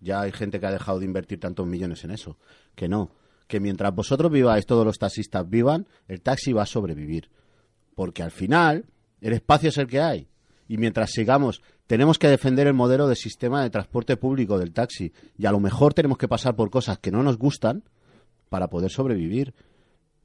[0.00, 2.38] Ya hay gente que ha dejado de invertir tantos millones en eso.
[2.76, 3.10] Que no.
[3.48, 7.28] Que mientras vosotros viváis, todos los taxistas vivan, el taxi va a sobrevivir.
[7.96, 8.84] Porque al final,
[9.20, 10.28] el espacio es el que hay.
[10.68, 15.12] Y mientras sigamos, tenemos que defender el modelo de sistema de transporte público del taxi.
[15.36, 17.82] Y a lo mejor tenemos que pasar por cosas que no nos gustan
[18.48, 19.54] para poder sobrevivir.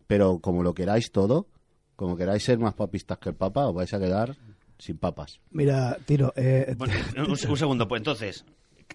[0.07, 1.47] Pero como lo queráis todo,
[1.95, 4.35] como queráis ser más papistas que el Papa, os vais a quedar
[4.77, 5.39] sin papas.
[5.51, 8.45] Mira, Tiro, eh, Bueno, un, un segundo, pues entonces,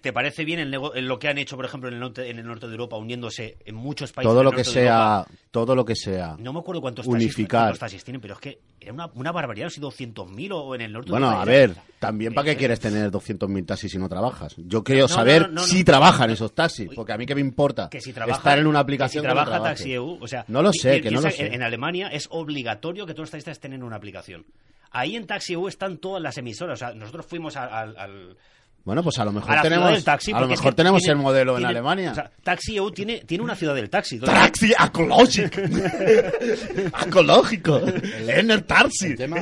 [0.00, 2.38] ¿te parece bien el nego- lo que han hecho, por ejemplo, en el norte, en
[2.38, 4.30] el norte de Europa, uniéndose en muchos países?
[4.32, 5.30] Todo lo que sea, Europa?
[5.50, 6.36] todo lo que sea.
[6.38, 7.28] No me acuerdo cuántos unificar.
[7.36, 10.80] taxis, cuántos taxis tienen, pero es que era una, una barbaridad, si 200.000 o en
[10.82, 11.50] el norte Bueno, de a Europa.
[11.52, 14.54] ver, también para qué Eh, quieres tener 200.000 taxis si no trabajas.
[14.56, 17.34] Yo quiero No, saber no, no, no, si trabajan esos taxis, porque a mí qué
[17.34, 19.62] me importa que si trabaja, estar en una aplicación si que no trabaja.
[19.64, 21.46] Taxi EU, o sea, no lo sé, que no lo sé.
[21.46, 24.44] En, en Alemania es obligatorio que todos los taxistas tengan una aplicación.
[24.90, 26.80] Ahí en Taxi EU están todas las emisoras.
[26.80, 28.36] O sea, nosotros fuimos al, al- al-
[28.84, 30.32] Bueno, pues a lo mejor tenemos, del taxi.
[30.32, 32.12] a lo es mejor que tenemos tiene- el modelo en Alemania.
[32.12, 34.18] O sea, Taxi EU tiene, tiene una ciudad del taxi.
[34.18, 35.60] Taxi ecológico.
[37.06, 37.78] ecológico.
[37.78, 39.08] El taxi.
[39.08, 39.36] El tema,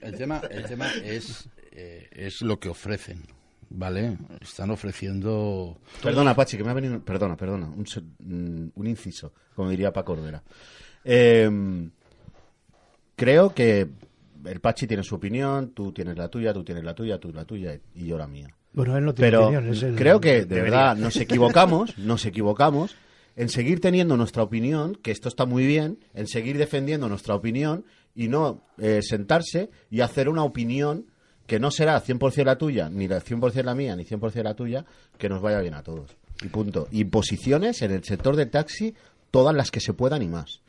[0.00, 3.22] el tema, el tema es, eh, es lo que ofrecen,
[3.68, 4.16] ¿vale?
[4.40, 5.78] Están ofreciendo...
[6.02, 7.00] Perdona, Pachi, que me ha venido.
[7.00, 7.66] Perdona, perdona.
[7.66, 7.84] Un,
[8.18, 10.42] mm, un inciso, como diría Paco Ordera.
[11.04, 11.50] Eh,
[13.14, 13.86] creo que
[14.46, 17.44] el Pachi tiene su opinión, tú tienes la tuya, tú tienes la tuya, tú la
[17.44, 18.48] tuya y yo la mía.
[18.72, 20.62] Bueno, él no tiene Pero opinión, es el- creo que de debería.
[20.64, 22.94] verdad nos equivocamos, nos equivocamos
[23.36, 27.84] en seguir teniendo nuestra opinión, que esto está muy bien, en seguir defendiendo nuestra opinión
[28.14, 31.06] y no eh, sentarse y hacer una opinión
[31.46, 34.84] que no será 100% la tuya, ni la 100% la mía, ni 100% la tuya,
[35.18, 36.16] que nos vaya bien a todos.
[36.42, 36.86] Y punto.
[36.92, 38.94] Y posiciones en el sector del taxi,
[39.30, 40.60] todas las que se puedan y más.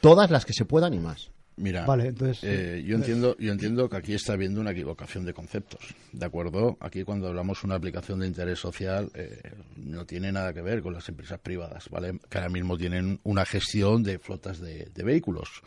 [0.00, 1.30] Todas las que se puedan y más.
[1.56, 5.24] Mira, Vale, entonces, eh, yo eh, entiendo, yo entiendo que aquí está habiendo una equivocación
[5.24, 6.76] de conceptos, ¿de acuerdo?
[6.80, 9.40] Aquí cuando hablamos de una aplicación de interés social eh,
[9.76, 12.18] no tiene nada que ver con las empresas privadas, ¿vale?
[12.28, 15.62] Que ahora mismo tienen una gestión de flotas de, de vehículos.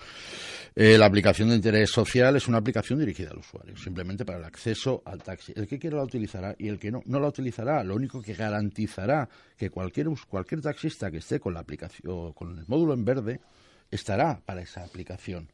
[0.76, 4.44] Eh, la aplicación de interés social es una aplicación dirigida al usuario, simplemente para el
[4.44, 5.54] acceso al taxi.
[5.56, 7.84] El que quiera la utilizará y el que no, no la utilizará.
[7.84, 9.28] Lo único que garantizará
[9.58, 13.40] que cualquier, cualquier taxista que esté con la aplicación, con el módulo en verde,
[13.90, 15.48] estará para esa aplicación.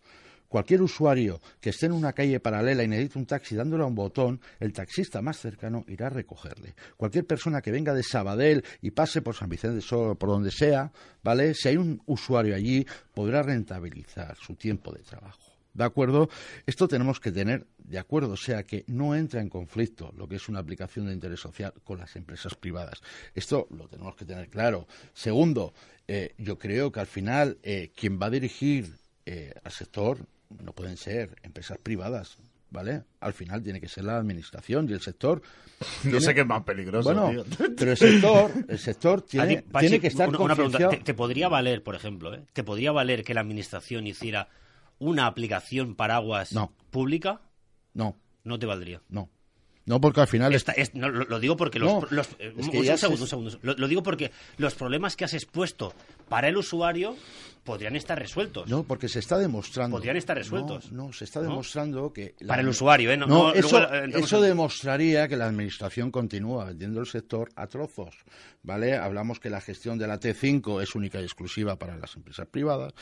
[0.54, 3.96] Cualquier usuario que esté en una calle paralela y necesite un taxi dándole a un
[3.96, 6.76] botón, el taxista más cercano irá a recogerle.
[6.96, 10.52] Cualquier persona que venga de Sabadell y pase por San Vicente de Sol, por donde
[10.52, 10.92] sea,
[11.24, 11.56] ¿vale?
[11.56, 12.86] Si hay un usuario allí,
[13.16, 15.42] podrá rentabilizar su tiempo de trabajo.
[15.74, 16.30] ¿De acuerdo?
[16.68, 20.36] Esto tenemos que tener de acuerdo, o sea que no entra en conflicto lo que
[20.36, 23.02] es una aplicación de interés social con las empresas privadas.
[23.34, 24.86] Esto lo tenemos que tener claro.
[25.14, 25.74] Segundo,
[26.08, 30.28] eh, yo creo que al final eh, quien va a dirigir eh, al sector
[30.62, 32.38] no pueden ser empresas privadas.
[32.70, 33.04] ¿Vale?
[33.20, 35.42] Al final tiene que ser la administración y el sector.
[36.06, 37.68] No tiene- sé qué es más peligroso, Bueno, tío.
[37.78, 40.90] pero el sector, el sector ti, tiene, Pachi, tiene que estar una, una pregunta.
[40.90, 42.44] ¿Te, te podría valer, por ejemplo, ¿eh?
[42.54, 44.48] ¿te podría valer que la administración hiciera
[44.98, 46.52] una aplicación paraguas
[46.90, 47.42] pública?
[47.94, 48.18] No.
[48.44, 49.02] No te valdría.
[49.10, 49.30] No.
[49.86, 50.54] No, porque al final...
[50.54, 51.92] Esta- es- no, lo, lo digo porque los...
[51.92, 53.60] No, los- es un, que un ya segundo, se- un segundo.
[53.64, 55.94] Lo, lo digo porque los problemas que has expuesto
[56.30, 57.16] para el usuario
[57.66, 58.70] podrían estar resueltos.
[58.70, 59.98] No, porque se está demostrando.
[59.98, 60.92] Podrían estar resueltos.
[60.92, 62.34] No, no, se está demostrando que.
[62.48, 63.18] Para el usuario, ¿eh?
[63.18, 68.16] No- eso, luego, eh, eso demostraría que la administración continúa vendiendo el sector a trozos.
[68.64, 68.96] ¿Vale?
[68.96, 72.94] Hablamos que la gestión de la T5 es única y exclusiva para las empresas privadas.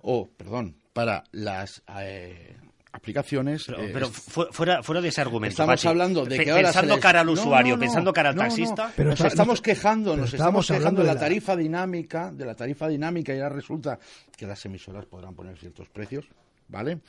[0.00, 1.82] O, perdón, para las.
[2.00, 2.56] eh,
[2.92, 5.52] aplicaciones Pero, eh, pero fu- fuera, fuera de ese argumento.
[5.52, 5.88] Estamos Pachi.
[5.88, 8.36] hablando de Pe- que ahora Pensando les- cara al usuario, no, no, pensando cara al
[8.36, 8.48] no, no.
[8.48, 8.92] taxista.
[8.96, 13.34] Pero nos estamos quejando, nos estamos quejando de la- tarifa dinámica, de la tarifa dinámica
[13.34, 13.98] y ahora resulta
[14.36, 16.26] que las emisoras podrán poner ciertos precios,
[16.70, 17.00] ¿vale?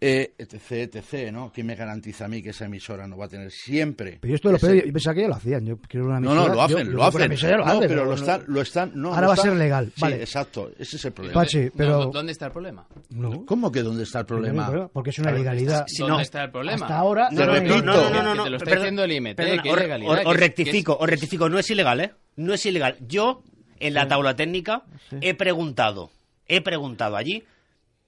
[0.00, 1.50] Eh, etc, etc, ¿no?
[1.52, 4.18] ¿Quién me garantiza a mí que esa emisora no va a tener siempre?
[4.20, 5.66] Pero yo esto lo ese- pedí, yo pensaba que ya lo hacían.
[5.66, 7.22] Yo quiero una No, no, emisora- lo hacen, yo- lo que hacen.
[7.22, 9.36] emisora lo no, hace, pero lo no- están, lo están, no, Ahora lo va a
[9.36, 10.16] ser legal, Sí, vale.
[10.20, 11.40] exacto, ese es el problema.
[11.40, 12.06] Pachi, No, pero...
[12.06, 12.86] ¿Dónde está el problema?
[13.10, 13.44] No.
[13.46, 14.88] ¿Cómo que dónde está el problema?
[14.92, 15.84] Porque es una legalidad.
[15.86, 16.86] Si ¿Dónde está el problema?
[16.86, 17.28] Hasta ahora...
[17.28, 17.46] Te no.
[17.46, 20.96] No, no, no, no, no, Te lo está diciendo el IMT, que os- es- rectifico,
[20.98, 22.12] os rectifico, no es ilegal, ¿eh?
[22.36, 22.96] No es ilegal.
[23.06, 23.42] Yo,
[23.78, 24.82] en la tabla técnica,
[25.20, 26.10] he preguntado,
[26.48, 27.44] he preguntado allí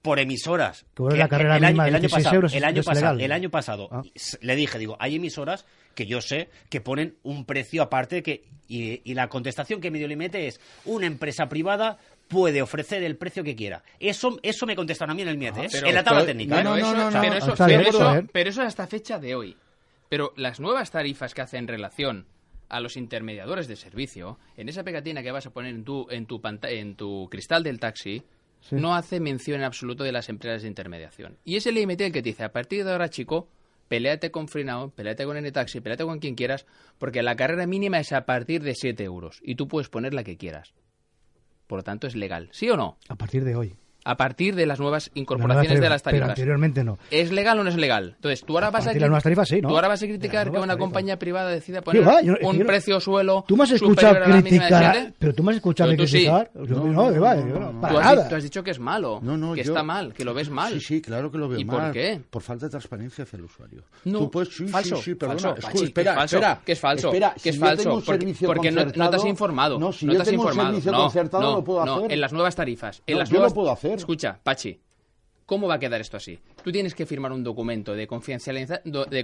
[0.03, 0.85] por emisoras.
[0.93, 2.63] Que bueno, que la carrera el año, mínima de el año 16 pasado, euros el
[2.63, 4.03] año pasado, el año pasado Ah.
[4.41, 9.01] le dije, digo, hay emisoras que yo sé que ponen un precio aparte que y,
[9.09, 11.97] y la contestación que me dio el IMT es una empresa privada
[12.27, 13.83] puede ofrecer el precio que quiera.
[13.99, 15.67] Eso eso me contestaron a mí en el MIET, ¿eh?
[15.71, 16.55] Pero- en la tabla pero- técnica.
[16.57, 16.81] Pero No, ¿eh?
[16.81, 19.57] no, eso, no, no, pero eso, pero pero es hasta fecha de hoy.
[20.09, 22.25] Pero las nuevas tarifas que hacen relación
[22.69, 26.25] a los intermediadores de servicio, en esa pegatina que vas a poner en tu, en
[26.25, 28.23] tu, en tu cristal del taxi,
[28.63, 28.77] Sí.
[28.77, 31.37] no hace mención en absoluto de las empresas de intermediación.
[31.43, 33.49] Y es el IMT el que te dice, a partir de ahora, chico,
[33.89, 36.65] peleate con Freenow, peleate con N-Taxi, peleate con quien quieras,
[36.97, 40.23] porque la carrera mínima es a partir de 7 euros y tú puedes poner la
[40.23, 40.73] que quieras.
[41.67, 42.49] Por lo tanto, es legal.
[42.51, 42.97] ¿Sí o no?
[43.09, 43.75] A partir de hoy.
[44.05, 46.39] A partir de las nuevas La incorporaciones nueva de las tarifa, Pero tarifas.
[46.39, 46.97] anteriormente no.
[47.09, 48.13] ¿Es legal o no es legal?
[48.15, 49.69] Entonces, tú ahora A vas a, las nuevas tarifas, sí, ¿no?
[49.69, 50.77] tú ahora vas a criticar que una tarifas.
[50.77, 52.21] compañía privada decida ¿Qué poner va?
[52.21, 55.51] Yo- un yo no- precio suelo Tú me has escuchado la criticar, pero tú me
[55.51, 56.13] has escuchado Pero tú sí.
[56.17, 56.51] criticar.
[56.53, 58.29] Yo- No, que va, no, para tú, has, nada.
[58.29, 60.49] tú has dicho que es malo, No, no, que yo- está mal, que lo ves
[60.49, 60.73] mal.
[60.73, 61.77] Sí, sí, claro que lo veo ¿Y mal.
[61.83, 62.21] por qué?
[62.29, 63.83] Por falta de transparencia hacia el usuario.
[64.05, 65.55] No, Tú puedes- sí, falso, sí, sí, perdona.
[65.61, 68.01] espera, que es falso, espera, que es falso, espera, que es falso,
[68.45, 69.79] porque, no, no te has informado.
[69.79, 70.69] No, si no yo te has tengo un informado.
[70.71, 72.11] servicio no, concertado, no, lo puedo no, hacer.
[72.11, 73.01] en las nuevas tarifas.
[73.07, 73.53] En No, las yo lo nuevas...
[73.53, 73.92] puedo hacer.
[73.95, 74.79] Escucha, Pachi,
[75.45, 76.39] ¿cómo va a quedar esto así?
[76.63, 79.23] Tú tienes que firmar un documento de confidencialidad, de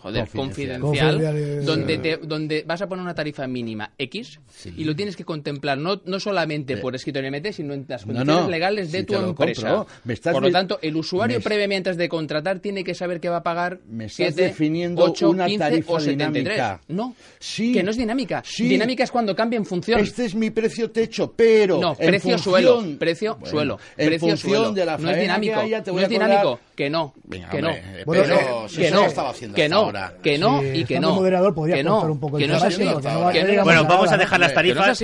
[0.00, 0.80] joder, Confidencial.
[0.80, 1.64] confidencial, Confidencial.
[1.66, 4.40] donde, te- donde vas a poner una tarifa mínima X
[4.76, 8.04] y lo tienes que contemplar no, no solamente por escrito en MT, sino en las
[8.04, 9.68] condiciones no, legales de si tu empresa.
[9.76, 9.86] compro.
[10.04, 13.20] Me estás por lo tanto, el usuario me- previamente antes de contratar tiene que saber
[13.20, 16.44] que va a pagar Me estás 7, definiendo 8, una 15 tarifa o 73.
[16.56, 16.80] dinámica.
[16.88, 17.72] No, Sí.
[17.72, 18.42] que no es dinámica.
[18.44, 18.68] Sí.
[18.68, 20.00] Dinámica es cuando cambia en función.
[20.00, 21.78] Este es mi precio techo, pero.
[21.80, 24.72] No, en precio función- suelo, precio Bueno, suelo, en precio función suelo.
[24.72, 27.48] de la no es dinámico, que haya, te voy no es dinámico, que no, Venga,
[27.50, 30.14] que no, hombre, pero que eso no, lo estaba haciendo que no, ahora.
[30.22, 32.62] que no Sí, y que no, moderador podía que no, un poco que no es
[32.62, 34.98] así, Bueno, vamos a dejar las que no es tarifas.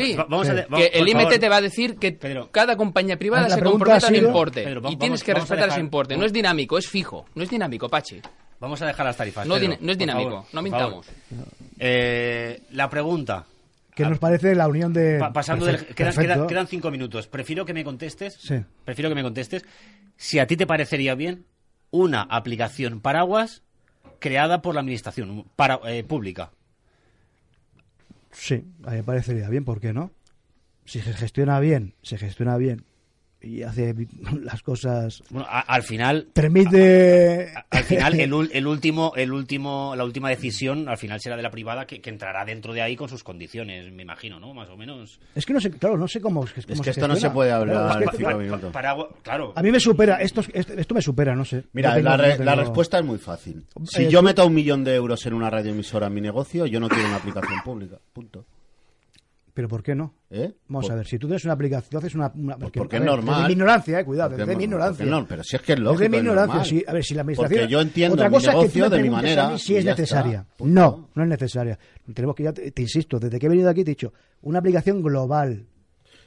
[0.76, 2.48] que el IMT te va a decir que Pedro.
[2.50, 5.34] cada compañía privada Ah, se compromete ha a un sido- importe Pedro, y tienes que
[5.34, 6.16] respetar ese importe.
[6.16, 7.26] No es dinámico, es fijo.
[7.34, 8.20] No es dinámico, Pachi.
[8.58, 9.46] Vamos a dejar las tarifas.
[9.46, 10.30] No, Pedro, din- no es dinámico.
[10.30, 11.06] favor, no mintamos.
[11.78, 13.44] Eh, la pregunta.
[13.94, 15.18] ¿Qué nos parece la unión de...
[15.18, 17.26] Pa- pasando del- quedan, quedan- quedan cinco minutos.
[17.28, 18.34] Prefiero que me contestes.
[18.40, 18.56] Sí.
[18.84, 19.64] Prefiero que me contestes.
[20.16, 21.46] Si a ti te parecería bien
[21.90, 23.62] una aplicación paraguas
[24.18, 26.50] creada por la administración para, eh, pública.
[28.32, 30.10] Sí, a mí me parecería bien, ¿por qué no?
[30.84, 32.84] Si se gestiona bien, se gestiona bien
[33.42, 33.94] y hace
[34.42, 40.04] las cosas Bueno, a- al final, permite al final el, el último, el último, la
[40.04, 43.08] última decisión al final será de la privada que, que entrará dentro de ahí con
[43.08, 44.54] sus condiciones, me imagino, ¿no?
[44.54, 45.20] Más o menos.
[45.34, 47.30] es que no sé claro no sé cómo es que, cómo que esto no se
[47.30, 48.72] puede hablar Claro, es en que- cinco Pa- minutos.
[48.72, 49.52] para- claro.
[49.54, 52.16] a mí me supera esto, esto, esto me supera no sé Mira, No tengo- la,
[52.16, 53.64] re- no la respuesta es muy fácil.
[53.84, 56.66] Si Eh, yo tú- meto un millón de euros en una radioemisora en mi negocio,
[56.66, 57.96] yo no quiero una aplicación pública.
[58.12, 58.44] Punto.
[59.56, 60.52] Pero por qué no ¿Eh?
[60.68, 62.30] Vamos Por- a ver, si tú tienes una aplicación, haces una...
[62.34, 63.36] una Pues porque, es ver, normal.
[63.36, 65.06] Desde mi ignorancia, eh, cuidado, desde es mi ignorancia.
[65.06, 66.82] no, pero si es que es lógico, Desde mi ignorancia.
[66.86, 67.60] A ver, si la administración...
[67.60, 69.50] Porque yo entiendo Otra mi cosa es que tú negocio me de mi manera a
[69.52, 70.40] mí si es necesaria.
[70.40, 70.56] está.
[70.56, 70.74] Punto.
[70.74, 71.78] No, no es necesaria.
[72.12, 74.58] Tenemos que ya te, te insisto, desde que he venido aquí te he dicho, una
[74.58, 75.64] aplicación global.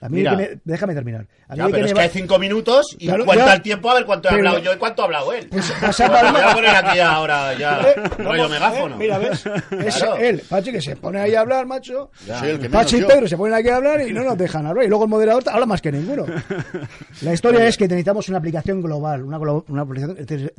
[0.02, 0.32] A mí Mira.
[0.32, 1.26] que me- déjame terminar.
[1.50, 3.54] A mí Ya, que pero me es que hay cinco minutos y Claro, cuenta ya.
[3.56, 5.48] el tiempo a ver cuánto he Pero- hablado yo y cuánto ha hablado él.
[5.50, 8.96] Pues Pues voy a poner aquí ahora ya Eh, rollo megáfono.
[8.96, 9.44] eh, mira, ¿ves?
[9.86, 10.16] Es Claro.
[10.18, 12.12] él, Pachi, que se pone ahí a hablar, macho.
[12.26, 12.40] Ya.
[12.40, 13.08] Sí, el que menos Pachi y yo.
[13.08, 14.86] Pedro se ponen aquí a hablar y no nos dejan hablar.
[14.86, 16.26] Y luego el moderador habla más que ninguno.
[17.22, 19.24] La historia es que necesitamos una aplicación global.
[19.24, 20.52] Una, glo- una aplicación,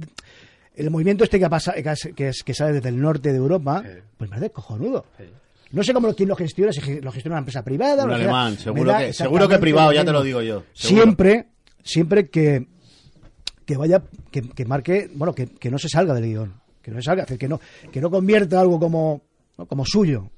[0.77, 3.39] el movimiento este que, pasa, que, es- que, es- que sale desde el norte de
[3.39, 3.83] Europa,
[4.19, 5.05] pues me parece cojonudo.
[5.73, 8.05] No sé cómo lo, quién lo gestiona, si lo gestiona una empresa privada.
[8.05, 11.03] Un alemán, me seguro que- seguro que privado, ya te lo digo yo, seguro.
[11.05, 11.47] Siempre,
[11.83, 12.67] siempre que,
[13.65, 16.61] que vaya, que, que marque, bueno, que, que no se salga del guion.
[16.83, 17.61] Que no se salga, que no,
[17.93, 19.23] que no convierta algo como,
[19.69, 20.31] como suyo.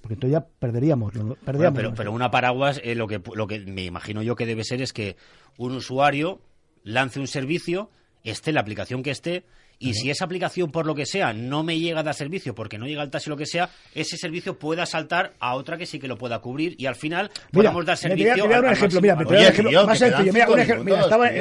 [0.00, 1.12] Porque entonces ya perderíamos.
[1.14, 4.46] Bueno, perderíamos pero, pero una paraguas, eh, lo, que, lo que me imagino yo que
[4.46, 5.16] debe ser es que
[5.56, 6.40] un usuario
[6.84, 7.90] lance un servicio,
[8.22, 9.44] esté la aplicación que esté,
[9.78, 12.78] y si esa aplicación, por lo que sea, no me llega a dar servicio, porque
[12.78, 15.84] no llega al taxi o lo que sea, ese servicio pueda saltar a otra que
[15.86, 18.34] sí que lo pueda cubrir, y al final Mira, podamos dar servicio.
[18.34, 20.32] te voy a dar un ejemplo, mira, te voy a dar un ejemplo más sencillo.
[20.32, 21.36] Mira, un ejemplo, mira, estaba, en,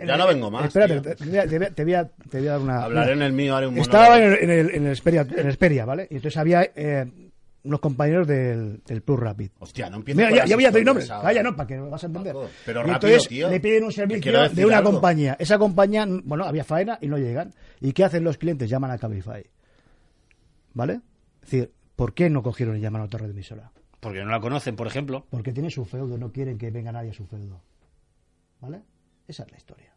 [0.00, 1.02] en Ya el- no vengo más, Espérate, tío.
[1.02, 1.38] te, te voy
[1.94, 2.82] a- te voy a- dar una.
[2.84, 5.46] Hablaré en el mío, haré un Estaba en el, en el, en el Xperia, en
[5.46, 6.08] el Xperia, ¿vale?
[6.10, 7.06] Y entonces había eh,
[7.66, 9.50] unos compañeros del, del Plus Rapid.
[9.58, 11.08] Hostia, no empieces Mira, ya, ya voy a historias nombres.
[11.08, 12.32] Calla, no, para que lo vas a entender.
[12.32, 13.50] Paco, pero rápido, entonces tío.
[13.50, 14.92] le piden un servicio de una algo.
[14.92, 15.36] compañía.
[15.38, 17.52] Esa compañía, bueno, había faena y no llegan.
[17.80, 18.70] ¿Y qué hacen los clientes?
[18.70, 19.44] Llaman a Cabify.
[20.74, 21.00] ¿Vale?
[21.42, 23.70] Es decir, ¿por qué no cogieron y llaman a otra red emisora?
[24.00, 25.26] Porque no la conocen, por ejemplo.
[25.30, 27.60] Porque tiene su feudo, no quieren que venga nadie a su feudo.
[28.60, 28.82] ¿Vale?
[29.26, 29.92] Esa es la historia.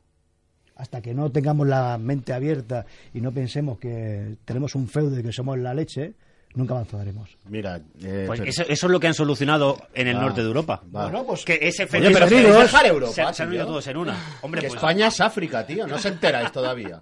[0.76, 5.24] Hasta que no tengamos la mente abierta y no pensemos que tenemos un feudo y
[5.24, 6.14] que somos la leche,
[6.56, 7.38] nunca avanzaremos.
[7.46, 10.42] Mira, eh, Pues pero- eso, eso es lo que han solucionado en el Va, norte
[10.42, 10.82] de Europa.
[10.96, 11.04] va.
[11.04, 14.18] Bueno, pues Que ese fenómeno- pero dejar Europa, se, se han unido todos en una.
[14.42, 15.88] Hombre, Que pues, España es África, tío.
[15.88, 17.02] No se enteráis todavía.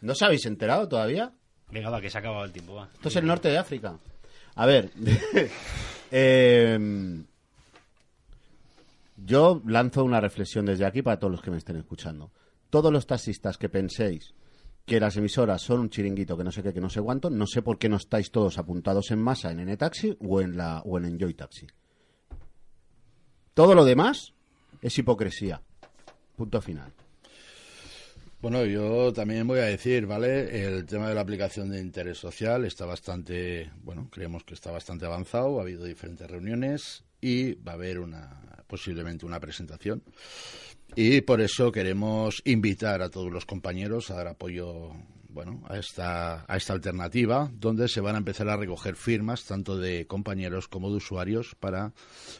[0.00, 1.32] ¿No os habéis enterado todavía?
[1.70, 2.74] Venga, va, que se ha acabado el tiempo.
[2.74, 2.88] Va.
[2.92, 3.96] Esto es el norte de África.
[4.56, 4.90] A ver.
[6.10, 7.22] eh,
[9.16, 12.30] yo lanzo una reflexión desde aquí para todos los que me estén escuchando.
[12.70, 14.34] Todos los taxistas que penséis
[14.84, 17.46] que las emisoras son un chiringuito que no sé qué, que no sé cuánto, no
[17.46, 20.98] sé por qué no estáis todos apuntados en masa en N-Taxi o en, la, o
[20.98, 21.66] en Enjoy Taxi.
[23.54, 24.34] Todo lo demás
[24.82, 25.62] es hipocresía.
[26.36, 26.92] Punto final.
[28.42, 30.66] Bueno, yo también voy a decir, ¿vale?
[30.66, 35.06] El tema de la aplicación de interés social está bastante, bueno, creemos que está bastante
[35.06, 40.02] avanzado, ha habido diferentes reuniones y va a haber una posiblemente una presentación.
[40.96, 44.92] Y por eso queremos invitar a todos los compañeros a dar apoyo
[45.28, 49.76] bueno, a esta, a esta alternativa, donde se van a empezar a recoger firmas tanto
[49.76, 51.92] de compañeros como de usuarios para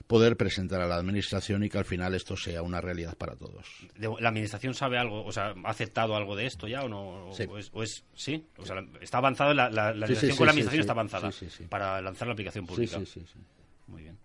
[0.06, 3.66] poder presentar a la administración y que al final esto sea una realidad para todos.
[3.98, 5.24] ¿La administración sabe algo?
[5.24, 7.30] O sea, ¿ha aceptado algo de esto ya o no?
[7.30, 7.42] O- Sí.
[7.48, 8.44] ¿O es, o es- sí?
[8.58, 11.30] O sea, está avanzado, la, la, la Sí, relación sí, con la administración está avanzada
[11.68, 13.00] para lanzar la aplicación pública.
[13.00, 13.40] sí, sí, sí.
[13.88, 14.16] Muy bien.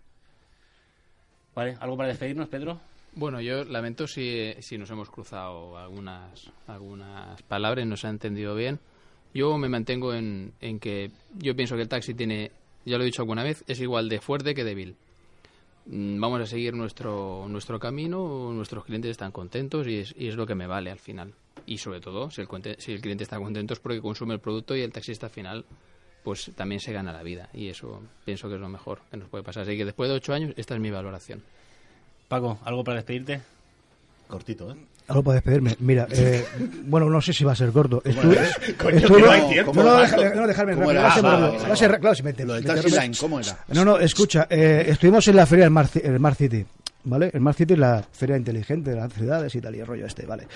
[1.56, 2.80] Vale, ¿algo para despedirnos, Pedro?
[3.16, 8.56] Bueno, yo lamento si, si nos hemos cruzado algunas, algunas palabras, no se ha entendido
[8.56, 8.80] bien.
[9.34, 12.52] Yo me mantengo en, en que yo pienso que el taxi tiene,
[12.86, 14.96] ya lo he dicho alguna vez, es igual de fuerte que débil.
[15.86, 20.36] Mm, Vamos a seguir nuestro, nuestro camino, nuestros clientes están contentos y es, y es
[20.36, 21.34] lo que me vale al final.
[21.66, 22.48] Y sobre todo, si el,
[22.78, 25.66] si el cliente está contento es porque consume el producto y el taxista al final
[26.24, 27.50] pues también se gana la vida.
[27.54, 29.64] Y eso pienso que es lo mejor que nos puede pasar.
[29.64, 31.44] Así que después de ocho años, esta es mi valoración.
[32.30, 33.42] Paco, ¿algo para despedirte?
[34.28, 34.76] Cortito, ¿eh?
[35.08, 35.76] Algo para despedirme.
[35.80, 36.46] Mira, eh,
[36.86, 38.00] bueno, no sé si va a ser corto.
[38.06, 38.38] Estuve,
[38.78, 39.74] coño, estuve- no hay tiempo.
[39.74, 39.84] no,
[40.36, 40.92] no, dejarme ¿Cómo rápido.
[40.92, 41.02] era?
[41.02, 43.58] Va a Ah, Va ser- claro, si me- Lo del me- Taxi Line, ¿cómo era?
[43.70, 46.64] No, no, escucha, eh, estuvimos en la feria del Mar, Ci- el Mar City,
[47.06, 47.32] ¿vale?
[47.34, 50.06] El Mar City es la feria inteligente de las ciudades y tal, y el rollo
[50.06, 50.48] este, ¿vale?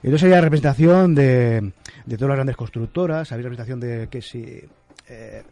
[0.00, 1.72] Entonces había representación de,
[2.06, 4.62] de todas las grandes constructoras, había representación de que si
[5.08, 5.42] eh,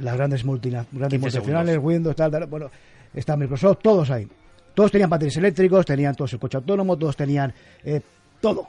[0.00, 2.70] las grandes, multina- grandes 15 multinacionales, Windows, tal, tal, bueno,
[3.14, 4.28] está Microsoft, todos ahí.
[4.74, 7.52] Todos tenían patines eléctricos, tenían todo su coche autónomo, todos tenían
[7.84, 8.00] eh,
[8.40, 8.68] todo.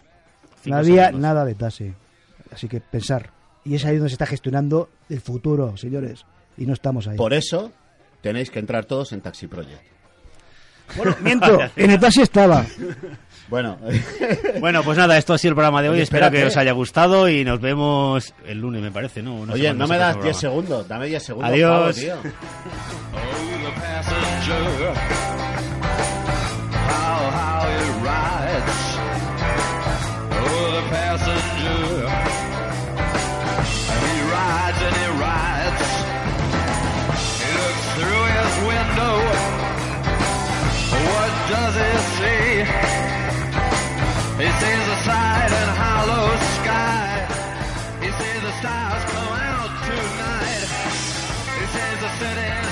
[0.66, 1.94] no había nada de taxi.
[2.52, 3.32] Así que pensar.
[3.66, 6.26] Y es ahí donde se está gestionando el futuro, señores.
[6.58, 7.18] Y no estamos ahí.
[7.18, 7.72] Por eso
[8.22, 9.94] tenéis que entrar todos en Taxi Project.
[10.96, 12.66] Bueno, miento, en el taxi estaba.
[13.50, 13.78] Bueno,
[14.60, 16.02] bueno, pues nada, esto ha sido el programa de hoy.
[16.02, 19.46] Espero que os haya gustado y nos vemos el lunes, me parece, ¿no?
[19.46, 21.52] no Oye, no me das este 10 segundos, dame 10 segundos.
[21.52, 21.96] Adiós.
[21.96, 22.16] Tío.
[30.94, 32.06] passenger.
[34.06, 35.86] He rides and he rides.
[37.42, 39.16] He looks through his window.
[41.10, 42.46] What does he see?
[44.42, 46.28] He sees a side and hollow
[46.58, 47.10] sky.
[48.04, 50.68] He sees the stars come out tonight.
[51.58, 52.63] He sees the city.